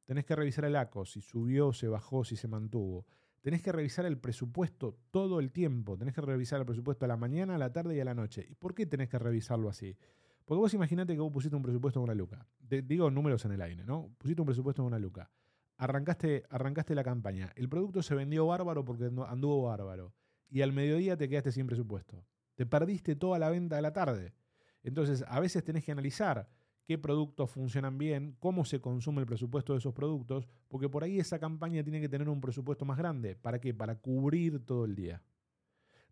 Tenés 0.06 0.26
que 0.26 0.36
revisar 0.36 0.66
el 0.66 0.76
ACO, 0.76 1.06
si 1.06 1.22
subió, 1.22 1.74
se 1.74 1.88
bajó, 1.88 2.24
si 2.24 2.38
se 2.38 2.48
mantuvo. 2.48 3.06
Tenés 3.42 3.62
que 3.62 3.74
revisar 3.74 4.06
el 4.06 4.18
presupuesto 4.18 4.98
todo 5.12 5.42
el 5.42 5.52
tiempo. 5.52 5.98
Tenés 5.98 6.16
que 6.16 6.22
revisar 6.22 6.62
el 6.62 6.66
presupuesto 6.66 7.04
a 7.04 7.10
la 7.10 7.18
mañana, 7.18 7.56
a 7.56 7.58
la 7.58 7.74
tarde 7.74 7.98
y 7.98 8.00
a 8.00 8.06
la 8.06 8.14
noche. 8.14 8.46
¿Y 8.50 8.56
por 8.56 8.74
qué 8.74 8.86
tenés 8.86 9.10
que 9.10 9.20
revisarlo 9.20 9.68
así? 9.68 9.98
Porque 10.46 10.60
vos 10.60 10.74
imaginate 10.74 11.14
que 11.14 11.20
vos 11.20 11.32
pusiste 11.32 11.56
un 11.56 11.62
presupuesto 11.62 12.00
de 12.00 12.06
una 12.06 12.16
luca. 12.16 12.48
digo 12.60 13.12
números 13.12 13.44
en 13.44 13.52
el 13.52 13.62
aire, 13.62 13.84
¿no? 13.84 14.16
Pusiste 14.18 14.42
un 14.42 14.46
presupuesto 14.46 14.82
de 14.82 14.88
una 14.88 15.00
luca. 15.00 15.30
Arrancaste, 15.76 16.44
arrancaste 16.50 16.96
la 16.96 17.04
campaña. 17.04 17.52
El 17.58 17.68
producto 17.68 18.02
se 18.02 18.16
vendió 18.16 18.48
bárbaro 18.48 18.86
porque 18.86 19.12
anduvo 19.28 19.64
bárbaro. 19.64 20.14
Y 20.50 20.62
al 20.62 20.72
mediodía 20.72 21.18
te 21.18 21.28
quedaste 21.28 21.52
sin 21.52 21.68
presupuesto. 21.68 22.26
Te 22.56 22.66
perdiste 22.66 23.18
toda 23.18 23.40
la 23.40 23.50
venta 23.50 23.76
de 23.76 23.82
la 23.82 23.92
tarde. 23.92 24.34
Entonces, 24.84 25.24
a 25.28 25.40
veces 25.40 25.64
tenés 25.64 25.84
que 25.84 25.92
analizar 25.92 26.50
qué 26.86 26.98
productos 26.98 27.50
funcionan 27.50 27.98
bien, 27.98 28.36
cómo 28.40 28.66
se 28.66 28.82
consume 28.82 29.22
el 29.22 29.28
presupuesto 29.28 29.74
de 29.74 29.80
esos 29.80 29.94
productos, 29.94 30.48
porque 30.68 30.90
por 30.90 31.04
ahí 31.04 31.20
esa 31.20 31.40
campaña 31.40 31.84
tiene 31.84 32.02
que 32.02 32.10
tener 32.10 32.30
un 32.30 32.42
presupuesto 32.42 32.86
más 32.86 32.98
grande. 32.98 33.36
¿Para 33.36 33.60
qué? 33.60 33.74
Para 33.74 33.96
cubrir 33.96 34.66
todo 34.66 34.86
el 34.86 34.96
día. 34.96 35.22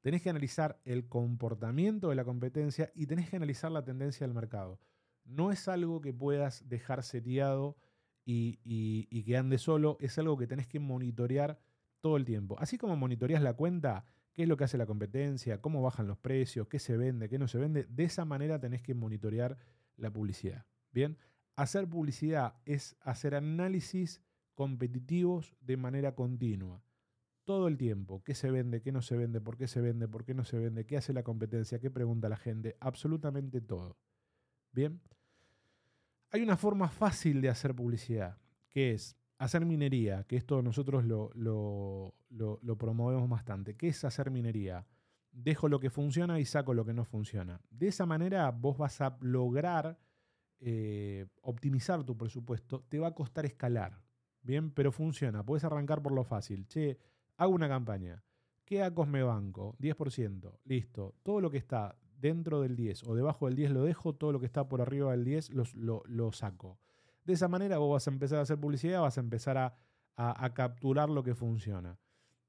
Tenés 0.01 0.23
que 0.23 0.29
analizar 0.29 0.81
el 0.83 1.07
comportamiento 1.07 2.09
de 2.09 2.15
la 2.15 2.25
competencia 2.25 2.91
y 2.95 3.05
tenés 3.05 3.29
que 3.29 3.35
analizar 3.35 3.71
la 3.71 3.83
tendencia 3.83 4.25
del 4.25 4.33
mercado. 4.33 4.79
No 5.25 5.51
es 5.51 5.67
algo 5.67 6.01
que 6.01 6.13
puedas 6.13 6.67
dejar 6.67 7.03
seteado 7.03 7.77
y, 8.25 9.23
que 9.23 9.37
ande 9.37 9.57
solo, 9.57 9.97
es 9.99 10.17
algo 10.17 10.37
que 10.37 10.47
tenés 10.47 10.67
que 10.67 10.79
monitorear 10.79 11.59
todo 11.99 12.17
el 12.17 12.25
tiempo. 12.25 12.55
Así 12.59 12.77
como 12.77 12.95
monitoreas 12.95 13.43
la 13.43 13.53
cuenta, 13.53 14.05
qué 14.33 14.43
es 14.43 14.47
lo 14.47 14.57
que 14.57 14.63
hace 14.63 14.77
la 14.77 14.85
competencia, 14.85 15.61
cómo 15.61 15.81
bajan 15.81 16.07
los 16.07 16.17
precios, 16.17 16.67
qué 16.67 16.79
se 16.79 16.97
vende, 16.97 17.29
qué 17.29 17.37
no 17.37 17.47
se 17.47 17.57
vende, 17.57 17.85
de 17.85 18.03
esa 18.03 18.25
manera 18.25 18.59
tenés 18.59 18.81
que 18.81 18.93
monitorear 18.93 19.57
la 19.97 20.11
publicidad. 20.11 20.65
Bien, 20.91 21.17
hacer 21.55 21.87
publicidad 21.87 22.55
es 22.65 22.95
hacer 23.01 23.35
análisis 23.35 24.21
competitivos 24.55 25.55
de 25.61 25.77
manera 25.77 26.15
continua. 26.15 26.83
Todo 27.43 27.67
el 27.67 27.77
tiempo, 27.77 28.23
qué 28.23 28.35
se 28.35 28.51
vende, 28.51 28.81
qué 28.81 28.91
no 28.91 29.01
se 29.01 29.17
vende, 29.17 29.41
por 29.41 29.57
qué 29.57 29.67
se 29.67 29.81
vende, 29.81 30.07
por 30.07 30.23
qué 30.23 30.33
no 30.33 30.45
se 30.45 30.59
vende, 30.59 30.85
qué 30.85 30.97
hace 30.97 31.11
la 31.11 31.23
competencia, 31.23 31.79
qué 31.79 31.89
pregunta 31.89 32.29
la 32.29 32.37
gente, 32.37 32.77
absolutamente 32.79 33.61
todo. 33.61 33.97
Bien, 34.71 35.01
hay 36.31 36.43
una 36.43 36.55
forma 36.55 36.89
fácil 36.89 37.41
de 37.41 37.49
hacer 37.49 37.75
publicidad, 37.75 38.37
que 38.69 38.91
es 38.91 39.17
hacer 39.43 39.65
minería, 39.65 40.23
que 40.23 40.37
esto 40.37 40.61
nosotros 40.61 41.03
lo, 41.05 41.31
lo, 41.33 42.13
lo 42.29 42.77
promovemos 42.77 43.29
bastante. 43.29 43.75
¿Qué 43.75 43.89
es 43.89 44.03
hacer 44.03 44.31
minería? 44.31 44.85
dejo 45.31 45.69
lo 45.69 45.79
que 45.79 45.89
funciona 45.89 46.39
y 46.39 46.45
saco 46.45 46.73
lo 46.73 46.85
que 46.85 46.93
no 46.93 47.05
funciona. 47.05 47.61
De 47.69 47.87
esa 47.87 48.05
manera 48.05 48.51
vos 48.51 48.77
vas 48.77 49.01
a 49.01 49.17
lograr 49.21 49.97
eh, 50.59 51.25
optimizar 51.41 52.03
tu 52.03 52.17
presupuesto, 52.17 52.83
te 52.87 52.99
va 52.99 53.09
a 53.09 53.15
costar 53.15 53.45
escalar, 53.45 54.01
¿bien? 54.41 54.71
Pero 54.71 54.91
funciona, 54.91 55.43
puedes 55.43 55.63
arrancar 55.63 56.01
por 56.01 56.11
lo 56.11 56.23
fácil. 56.23 56.67
Che, 56.67 56.97
hago 57.37 57.53
una 57.53 57.67
campaña. 57.67 58.23
¿Qué 58.65 58.83
ACOS 58.83 59.07
me 59.07 59.23
banco? 59.23 59.75
10%, 59.79 60.59
listo. 60.65 61.15
Todo 61.23 61.41
lo 61.41 61.49
que 61.49 61.57
está 61.57 61.97
dentro 62.15 62.61
del 62.61 62.75
10 62.75 63.03
o 63.07 63.15
debajo 63.15 63.47
del 63.47 63.55
10 63.55 63.71
lo 63.71 63.83
dejo, 63.83 64.13
todo 64.13 64.31
lo 64.31 64.39
que 64.39 64.45
está 64.45 64.69
por 64.69 64.81
arriba 64.81 65.11
del 65.11 65.25
10 65.25 65.49
lo, 65.49 66.03
lo, 66.05 66.31
saco. 66.31 66.77
De 67.23 67.33
esa 67.33 67.47
manera 67.47 67.77
vos 67.77 67.91
vas 67.91 68.07
a 68.07 68.11
empezar 68.11 68.39
a 68.39 68.41
hacer 68.41 68.59
publicidad, 68.59 69.01
vas 69.01 69.17
a 69.17 69.21
empezar 69.21 69.57
a, 69.57 69.75
a, 70.15 70.53
capturar 70.53 71.09
lo 71.09 71.23
que 71.23 71.35
funciona. 71.35 71.97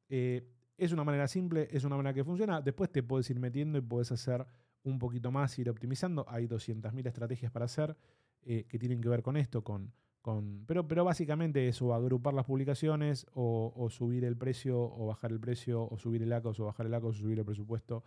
Eh, 0.09 0.49
es 0.77 0.93
una 0.93 1.05
manera 1.05 1.29
simple, 1.29 1.69
es 1.71 1.85
una 1.85 1.97
manera 1.97 2.15
que 2.15 2.25
funciona. 2.25 2.61
Después 2.61 2.91
te 2.91 3.03
puedes 3.03 3.29
ir 3.31 3.39
metiendo 3.39 3.79
y 3.79 3.83
puedes 3.83 4.11
hacer 4.13 4.47
un 4.85 4.99
poquito 4.99 5.31
más, 5.31 5.59
ir 5.59 5.71
optimizando. 5.71 6.27
Hay 6.29 6.47
200.000 6.47 7.07
estrategias 7.07 7.53
para 7.53 7.67
hacer 7.67 7.97
eh, 8.43 8.65
que 8.69 8.79
tienen 8.79 9.01
que 9.01 9.09
ver 9.09 9.23
con 9.23 9.37
esto, 9.37 9.63
con, 9.63 9.93
con, 10.21 10.65
pero, 10.67 10.89
pero 10.89 11.05
básicamente 11.05 11.69
eso, 11.69 11.95
agrupar 11.95 12.35
las 12.35 12.47
publicaciones 12.47 13.27
o, 13.35 13.89
subir 13.91 14.25
el 14.25 14.37
precio 14.37 14.81
o 14.81 15.07
bajar 15.07 15.33
el 15.33 15.41
precio 15.41 15.89
o 15.89 15.99
subir 15.99 16.23
el 16.23 16.33
ACOS 16.33 16.61
o 16.61 16.65
bajar 16.65 16.87
el 16.87 16.95
ACOS 16.95 17.19
o 17.19 17.23
subir 17.23 17.39
el 17.39 17.45
presupuesto. 17.45 18.03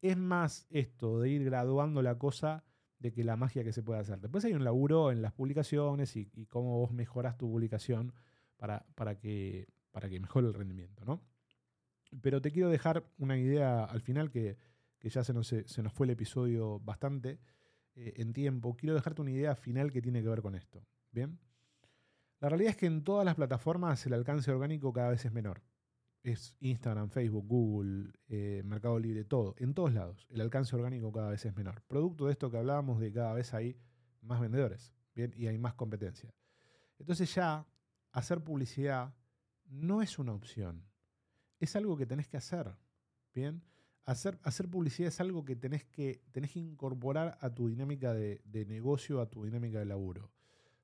Es 0.00 0.16
más 0.16 0.66
esto 0.70 1.20
de 1.20 1.30
ir 1.30 1.44
graduando 1.44 2.02
la 2.02 2.18
cosa 2.18 2.64
de 2.98 3.12
que 3.12 3.24
la 3.24 3.36
magia 3.36 3.64
que 3.64 3.72
se 3.72 3.82
puede 3.82 4.00
hacer. 4.00 4.20
Después 4.20 4.44
hay 4.44 4.54
un 4.54 4.64
laburo 4.64 5.12
en 5.12 5.22
las 5.22 5.32
publicaciones 5.32 6.16
y, 6.16 6.26
cómo 6.46 6.78
vos 6.78 6.92
mejoras 6.92 7.36
tu 7.36 7.48
publicación 7.48 8.12
para, 8.56 8.86
para, 8.94 9.16
que, 9.18 9.68
para 9.90 10.08
que 10.08 10.18
mejore 10.18 10.48
el 10.48 10.54
rendimiento, 10.54 11.04
¿no? 11.04 11.22
Pero 12.22 12.40
te 12.40 12.50
quiero 12.50 12.70
dejar 12.70 13.04
una 13.18 13.36
idea 13.36 13.84
al 13.84 14.00
final 14.00 14.30
que, 14.30 14.56
ya 15.00 15.22
se 15.22 15.32
nos, 15.32 15.46
se 15.48 15.82
nos, 15.82 15.92
fue 15.92 16.06
el 16.06 16.10
episodio 16.10 16.80
bastante 16.80 17.38
eh, 17.94 18.14
en 18.16 18.32
tiempo. 18.32 18.76
Quiero 18.76 18.94
dejarte 18.94 19.22
una 19.22 19.30
idea 19.30 19.54
final 19.54 19.92
que 19.92 20.02
tiene 20.02 20.22
que 20.22 20.28
ver 20.28 20.42
con 20.42 20.54
esto. 20.54 20.84
Bien. 21.12 21.38
La 22.40 22.48
realidad 22.48 22.70
es 22.70 22.76
que 22.76 22.86
en 22.86 23.04
todas 23.04 23.24
las 23.24 23.34
plataformas 23.34 24.04
el 24.06 24.14
alcance 24.14 24.50
orgánico 24.50 24.92
cada 24.92 25.10
vez 25.10 25.24
es 25.24 25.32
menor. 25.32 25.62
Es 26.32 26.56
Instagram, 26.60 27.10
Facebook, 27.10 27.46
Google, 27.46 28.12
eh, 28.28 28.62
Mercado 28.64 28.98
Libre, 28.98 29.24
todo. 29.24 29.54
En 29.58 29.74
todos 29.74 29.92
lados. 29.92 30.26
El 30.30 30.40
alcance 30.40 30.74
orgánico 30.76 31.12
cada 31.12 31.30
vez 31.30 31.44
es 31.44 31.56
menor. 31.56 31.82
Producto 31.88 32.26
de 32.26 32.32
esto 32.32 32.50
que 32.50 32.58
hablábamos 32.58 33.00
de 33.00 33.12
cada 33.12 33.32
vez 33.32 33.54
hay 33.54 33.76
más 34.22 34.40
vendedores. 34.40 34.92
Bien. 35.14 35.32
Y 35.36 35.46
hay 35.46 35.58
más 35.58 35.74
competencia. 35.74 36.34
Entonces 36.98 37.34
ya 37.34 37.66
hacer 38.12 38.42
publicidad 38.42 39.14
no 39.66 40.02
es 40.02 40.18
una 40.18 40.32
opción 40.32 40.88
es 41.60 41.76
algo 41.76 41.96
que 41.96 42.06
tenés 42.06 42.28
que 42.28 42.36
hacer. 42.36 42.74
Bien, 43.34 43.62
hacer, 44.04 44.38
hacer 44.42 44.68
publicidad 44.68 45.08
es 45.08 45.20
algo 45.20 45.44
que 45.44 45.56
tenés 45.56 45.84
que, 45.84 46.22
tenés 46.32 46.52
que 46.52 46.60
incorporar 46.60 47.38
a 47.40 47.50
tu 47.50 47.68
dinámica 47.68 48.12
de, 48.14 48.40
de 48.44 48.64
negocio, 48.64 49.20
a 49.20 49.30
tu 49.30 49.44
dinámica 49.44 49.78
de 49.78 49.84
laburo. 49.84 50.30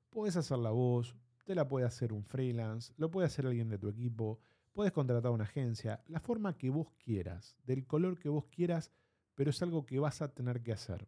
Puedes 0.09 0.37
hacerla 0.37 0.69
vos, 0.71 1.15
te 1.45 1.55
la 1.55 1.67
puede 1.67 1.85
hacer 1.85 2.13
un 2.13 2.23
freelance, 2.23 2.93
lo 2.97 3.11
puede 3.11 3.27
hacer 3.27 3.45
alguien 3.45 3.69
de 3.69 3.77
tu 3.77 3.89
equipo, 3.89 4.39
puedes 4.75 4.91
contratar 4.91 5.31
una 5.31 5.45
agencia, 5.45 6.03
la 6.07 6.19
forma 6.19 6.57
que 6.57 6.69
vos 6.69 6.91
quieras, 6.99 7.55
del 7.65 7.87
color 7.87 8.19
que 8.19 8.27
vos 8.27 8.45
quieras, 8.47 8.91
pero 9.33 9.49
es 9.49 9.61
algo 9.61 9.85
que 9.85 9.99
vas 9.99 10.21
a 10.21 10.33
tener 10.33 10.61
que 10.61 10.73
hacer. 10.73 11.07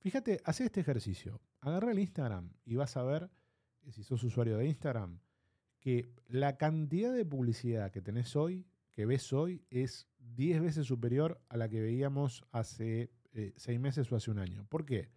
Fíjate, 0.00 0.40
hace 0.44 0.64
este 0.64 0.80
ejercicio. 0.80 1.40
Agarra 1.60 1.92
el 1.92 2.00
Instagram 2.00 2.52
y 2.64 2.74
vas 2.74 2.96
a 2.96 3.04
ver, 3.04 3.30
si 3.90 4.02
sos 4.02 4.24
usuario 4.24 4.58
de 4.58 4.66
Instagram, 4.66 5.20
que 5.78 6.12
la 6.26 6.56
cantidad 6.56 7.14
de 7.14 7.24
publicidad 7.24 7.92
que 7.92 8.02
tenés 8.02 8.34
hoy, 8.34 8.66
que 8.90 9.06
ves 9.06 9.32
hoy, 9.32 9.64
es 9.70 10.08
10 10.18 10.60
veces 10.60 10.86
superior 10.86 11.40
a 11.48 11.56
la 11.56 11.68
que 11.68 11.80
veíamos 11.80 12.44
hace 12.50 13.12
6 13.32 13.68
eh, 13.68 13.78
meses 13.78 14.10
o 14.10 14.16
hace 14.16 14.32
un 14.32 14.40
año. 14.40 14.66
¿Por 14.68 14.84
qué? 14.84 15.12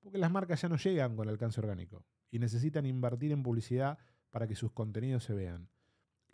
Porque 0.00 0.18
las 0.18 0.30
marcas 0.30 0.60
ya 0.60 0.68
no 0.68 0.76
llegan 0.76 1.16
con 1.16 1.30
alcance 1.30 1.60
orgánico 1.60 2.04
y 2.30 2.40
necesitan 2.40 2.84
invertir 2.84 3.32
en 3.32 3.42
publicidad 3.42 3.98
para 4.30 4.46
que 4.46 4.54
sus 4.54 4.70
contenidos 4.72 5.24
se 5.24 5.32
vean. 5.32 5.70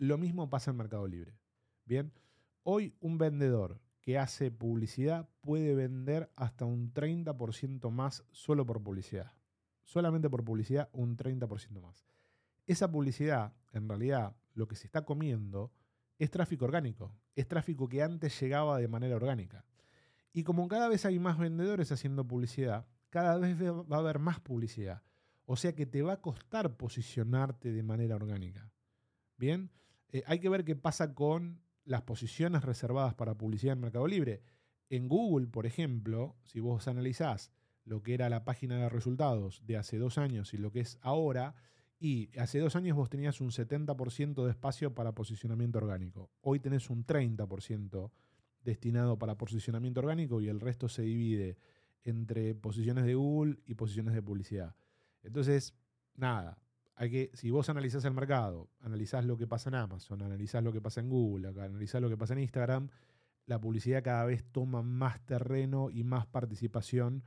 Lo 0.03 0.17
mismo 0.17 0.49
pasa 0.49 0.69
en 0.69 0.75
Mercado 0.75 1.07
Libre. 1.07 1.39
Bien, 1.85 2.11
hoy 2.63 2.93
un 2.99 3.17
vendedor 3.17 3.79
que 4.01 4.19
hace 4.19 4.51
publicidad 4.51 5.29
puede 5.39 5.75
vender 5.75 6.29
hasta 6.35 6.65
un 6.65 6.93
30% 6.93 7.89
más 7.89 8.25
solo 8.31 8.65
por 8.65 8.83
publicidad. 8.83 9.31
Solamente 9.85 10.29
por 10.29 10.43
publicidad 10.43 10.89
un 10.91 11.15
30% 11.15 11.81
más. 11.81 12.05
Esa 12.67 12.91
publicidad, 12.91 13.53
en 13.71 13.87
realidad, 13.87 14.35
lo 14.55 14.67
que 14.67 14.75
se 14.75 14.87
está 14.87 15.05
comiendo 15.05 15.71
es 16.19 16.29
tráfico 16.29 16.65
orgánico. 16.65 17.15
Es 17.33 17.47
tráfico 17.47 17.87
que 17.87 18.03
antes 18.03 18.37
llegaba 18.41 18.79
de 18.79 18.89
manera 18.89 19.15
orgánica. 19.15 19.63
Y 20.33 20.43
como 20.43 20.67
cada 20.67 20.89
vez 20.89 21.05
hay 21.05 21.17
más 21.17 21.37
vendedores 21.37 21.93
haciendo 21.93 22.27
publicidad, 22.27 22.87
cada 23.09 23.37
vez 23.37 23.55
va 23.63 23.95
a 23.95 23.99
haber 23.99 24.19
más 24.19 24.41
publicidad. 24.41 25.01
O 25.45 25.55
sea 25.55 25.73
que 25.73 25.85
te 25.85 26.01
va 26.01 26.11
a 26.11 26.21
costar 26.21 26.75
posicionarte 26.75 27.71
de 27.71 27.83
manera 27.83 28.17
orgánica. 28.17 28.69
Bien, 29.37 29.71
eh, 30.13 30.23
hay 30.25 30.39
que 30.39 30.47
ver 30.47 30.63
qué 30.63 30.75
pasa 30.75 31.13
con 31.13 31.59
las 31.83 32.03
posiciones 32.03 32.63
reservadas 32.63 33.15
para 33.15 33.35
publicidad 33.35 33.73
en 33.73 33.81
Mercado 33.81 34.07
Libre. 34.07 34.41
En 34.89 35.09
Google, 35.09 35.47
por 35.47 35.65
ejemplo, 35.65 36.37
si 36.43 36.59
vos 36.59 36.87
analizás 36.87 37.51
lo 37.83 38.01
que 38.01 38.13
era 38.13 38.29
la 38.29 38.45
página 38.45 38.77
de 38.77 38.89
resultados 38.89 39.61
de 39.65 39.75
hace 39.75 39.97
dos 39.97 40.17
años 40.17 40.53
y 40.53 40.57
lo 40.57 40.71
que 40.71 40.79
es 40.79 40.97
ahora, 41.01 41.55
y 41.99 42.29
hace 42.37 42.59
dos 42.59 42.75
años 42.75 42.95
vos 42.95 43.09
tenías 43.09 43.41
un 43.41 43.49
70% 43.49 44.43
de 44.45 44.51
espacio 44.51 44.93
para 44.93 45.15
posicionamiento 45.15 45.79
orgánico. 45.79 46.29
Hoy 46.41 46.59
tenés 46.59 46.89
un 46.89 47.05
30% 47.05 48.11
destinado 48.63 49.17
para 49.17 49.37
posicionamiento 49.37 49.99
orgánico 49.99 50.41
y 50.41 50.47
el 50.47 50.59
resto 50.59 50.87
se 50.89 51.01
divide 51.01 51.57
entre 52.03 52.55
posiciones 52.55 53.05
de 53.05 53.15
Google 53.15 53.59
y 53.65 53.75
posiciones 53.75 54.13
de 54.13 54.21
publicidad. 54.21 54.75
Entonces, 55.23 55.73
nada, 56.15 56.59
hay 56.95 57.09
que, 57.09 57.31
si 57.33 57.49
vos 57.49 57.69
analizás 57.69 58.05
el 58.05 58.13
mercado, 58.13 58.69
analizás 58.81 59.25
lo 59.25 59.37
que 59.37 59.47
pasa 59.47 59.69
en 59.69 59.75
Amazon, 59.75 60.21
analizás 60.21 60.63
lo 60.63 60.71
que 60.71 60.81
pasa 60.81 61.01
en 61.01 61.09
Google, 61.09 61.47
analizás 61.47 62.01
lo 62.01 62.09
que 62.09 62.17
pasa 62.17 62.33
en 62.33 62.39
Instagram, 62.39 62.89
la 63.45 63.59
publicidad 63.59 64.03
cada 64.03 64.25
vez 64.25 64.43
toma 64.51 64.81
más 64.83 65.19
terreno 65.25 65.89
y 65.89 66.03
más 66.03 66.25
participación 66.27 67.23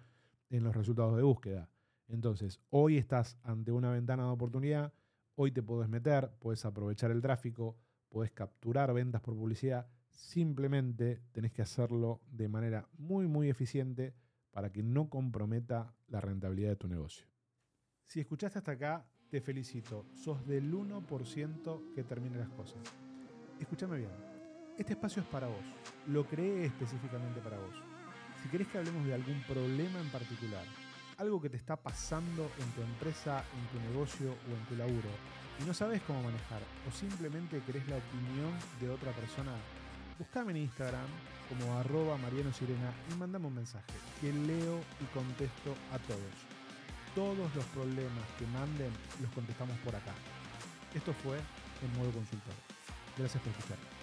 en 0.51 0.65
los 0.65 0.75
resultados 0.75 1.17
de 1.17 1.23
búsqueda. 1.23 1.69
Entonces, 2.09 2.61
hoy 2.71 2.97
estás 2.97 3.37
ante 3.43 3.73
una 3.73 3.91
ventana 3.91 4.25
de 4.25 4.31
oportunidad, 4.31 4.93
hoy 5.35 5.51
te 5.51 5.63
puedes 5.63 5.89
meter, 5.89 6.31
puedes 6.39 6.65
aprovechar 6.65 7.11
el 7.11 7.21
tráfico, 7.21 7.77
puedes 8.09 8.31
capturar 8.31 8.95
ventas 8.95 9.21
por 9.21 9.35
publicidad, 9.35 9.89
simplemente 10.11 11.23
tenés 11.33 11.53
que 11.53 11.63
hacerlo 11.63 12.23
de 12.31 12.49
manera 12.49 12.89
muy, 12.97 13.27
muy 13.27 13.51
eficiente 13.51 14.15
para 14.51 14.73
que 14.73 14.83
no 14.83 15.11
comprometa 15.11 15.95
la 16.07 16.21
rentabilidad 16.21 16.71
de 16.71 16.77
tu 16.77 16.89
negocio. 16.89 17.27
Si 18.07 18.21
escuchaste 18.21 18.59
hasta 18.59 18.73
acá, 18.73 19.07
te 19.31 19.41
felicito. 19.41 20.07
Sos 20.15 20.47
del 20.47 20.73
1% 20.73 21.95
que 21.95 22.03
termina 22.03 22.39
las 22.39 22.49
cosas. 22.51 22.81
Escúchame 23.59 23.99
bien. 23.99 24.11
Este 24.79 24.93
espacio 24.93 25.23
es 25.23 25.29
para 25.29 25.47
vos. 25.47 25.65
Lo 26.07 26.27
creé 26.27 26.67
específicamente 26.67 27.41
para 27.41 27.59
vos. 27.59 27.75
Si 28.43 28.49
querés 28.49 28.69
que 28.69 28.79
hablemos 28.79 29.07
de 29.07 29.15
algún 29.15 29.43
problema 29.43 30.01
en 30.01 30.11
particular, 30.11 30.65
algo 31.19 31.41
que 31.41 31.49
te 31.49 31.57
está 31.57 31.77
pasando 31.77 32.51
en 32.59 32.71
tu 32.73 32.83
empresa, 32.83 33.43
en 33.55 33.67
tu 33.69 33.89
negocio 33.89 34.31
o 34.31 34.57
en 34.57 34.65
tu 34.67 34.77
laburo 34.77 35.09
y 35.61 35.65
no 35.65 35.73
sabes 35.73 36.03
cómo 36.03 36.23
manejar 36.23 36.61
o 36.87 36.93
simplemente 36.93 37.63
querés 37.65 37.89
la 37.89 37.97
opinión 37.97 38.53
de 38.81 38.91
otra 38.91 39.13
persona, 39.13 39.53
buscame 40.19 40.51
en 40.53 40.59
Instagram 40.59 41.07
como 41.49 41.79
arroba 41.79 42.19
Mariano 42.19 42.53
Sirena 42.53 42.93
y 43.11 43.15
mandame 43.15 43.47
un 43.47 43.55
mensaje 43.55 43.95
que 44.21 44.31
leo 44.31 44.81
y 45.01 45.05
contesto 45.15 45.75
a 45.93 45.99
todos 46.01 46.56
todos 47.17 47.53
los 47.55 47.65
problemas 47.75 48.27
que 48.39 48.47
manden 48.49 48.93
los 49.23 49.33
contestamos 49.33 49.77
por 49.79 49.97
acá. 49.97 50.13
Esto 50.95 51.15
fue 51.25 51.39
el 51.39 51.99
modo 51.99 52.13
consultor. 52.13 52.55
Gracias 53.17 53.43
por 53.43 53.53
escuchar. 53.53 53.96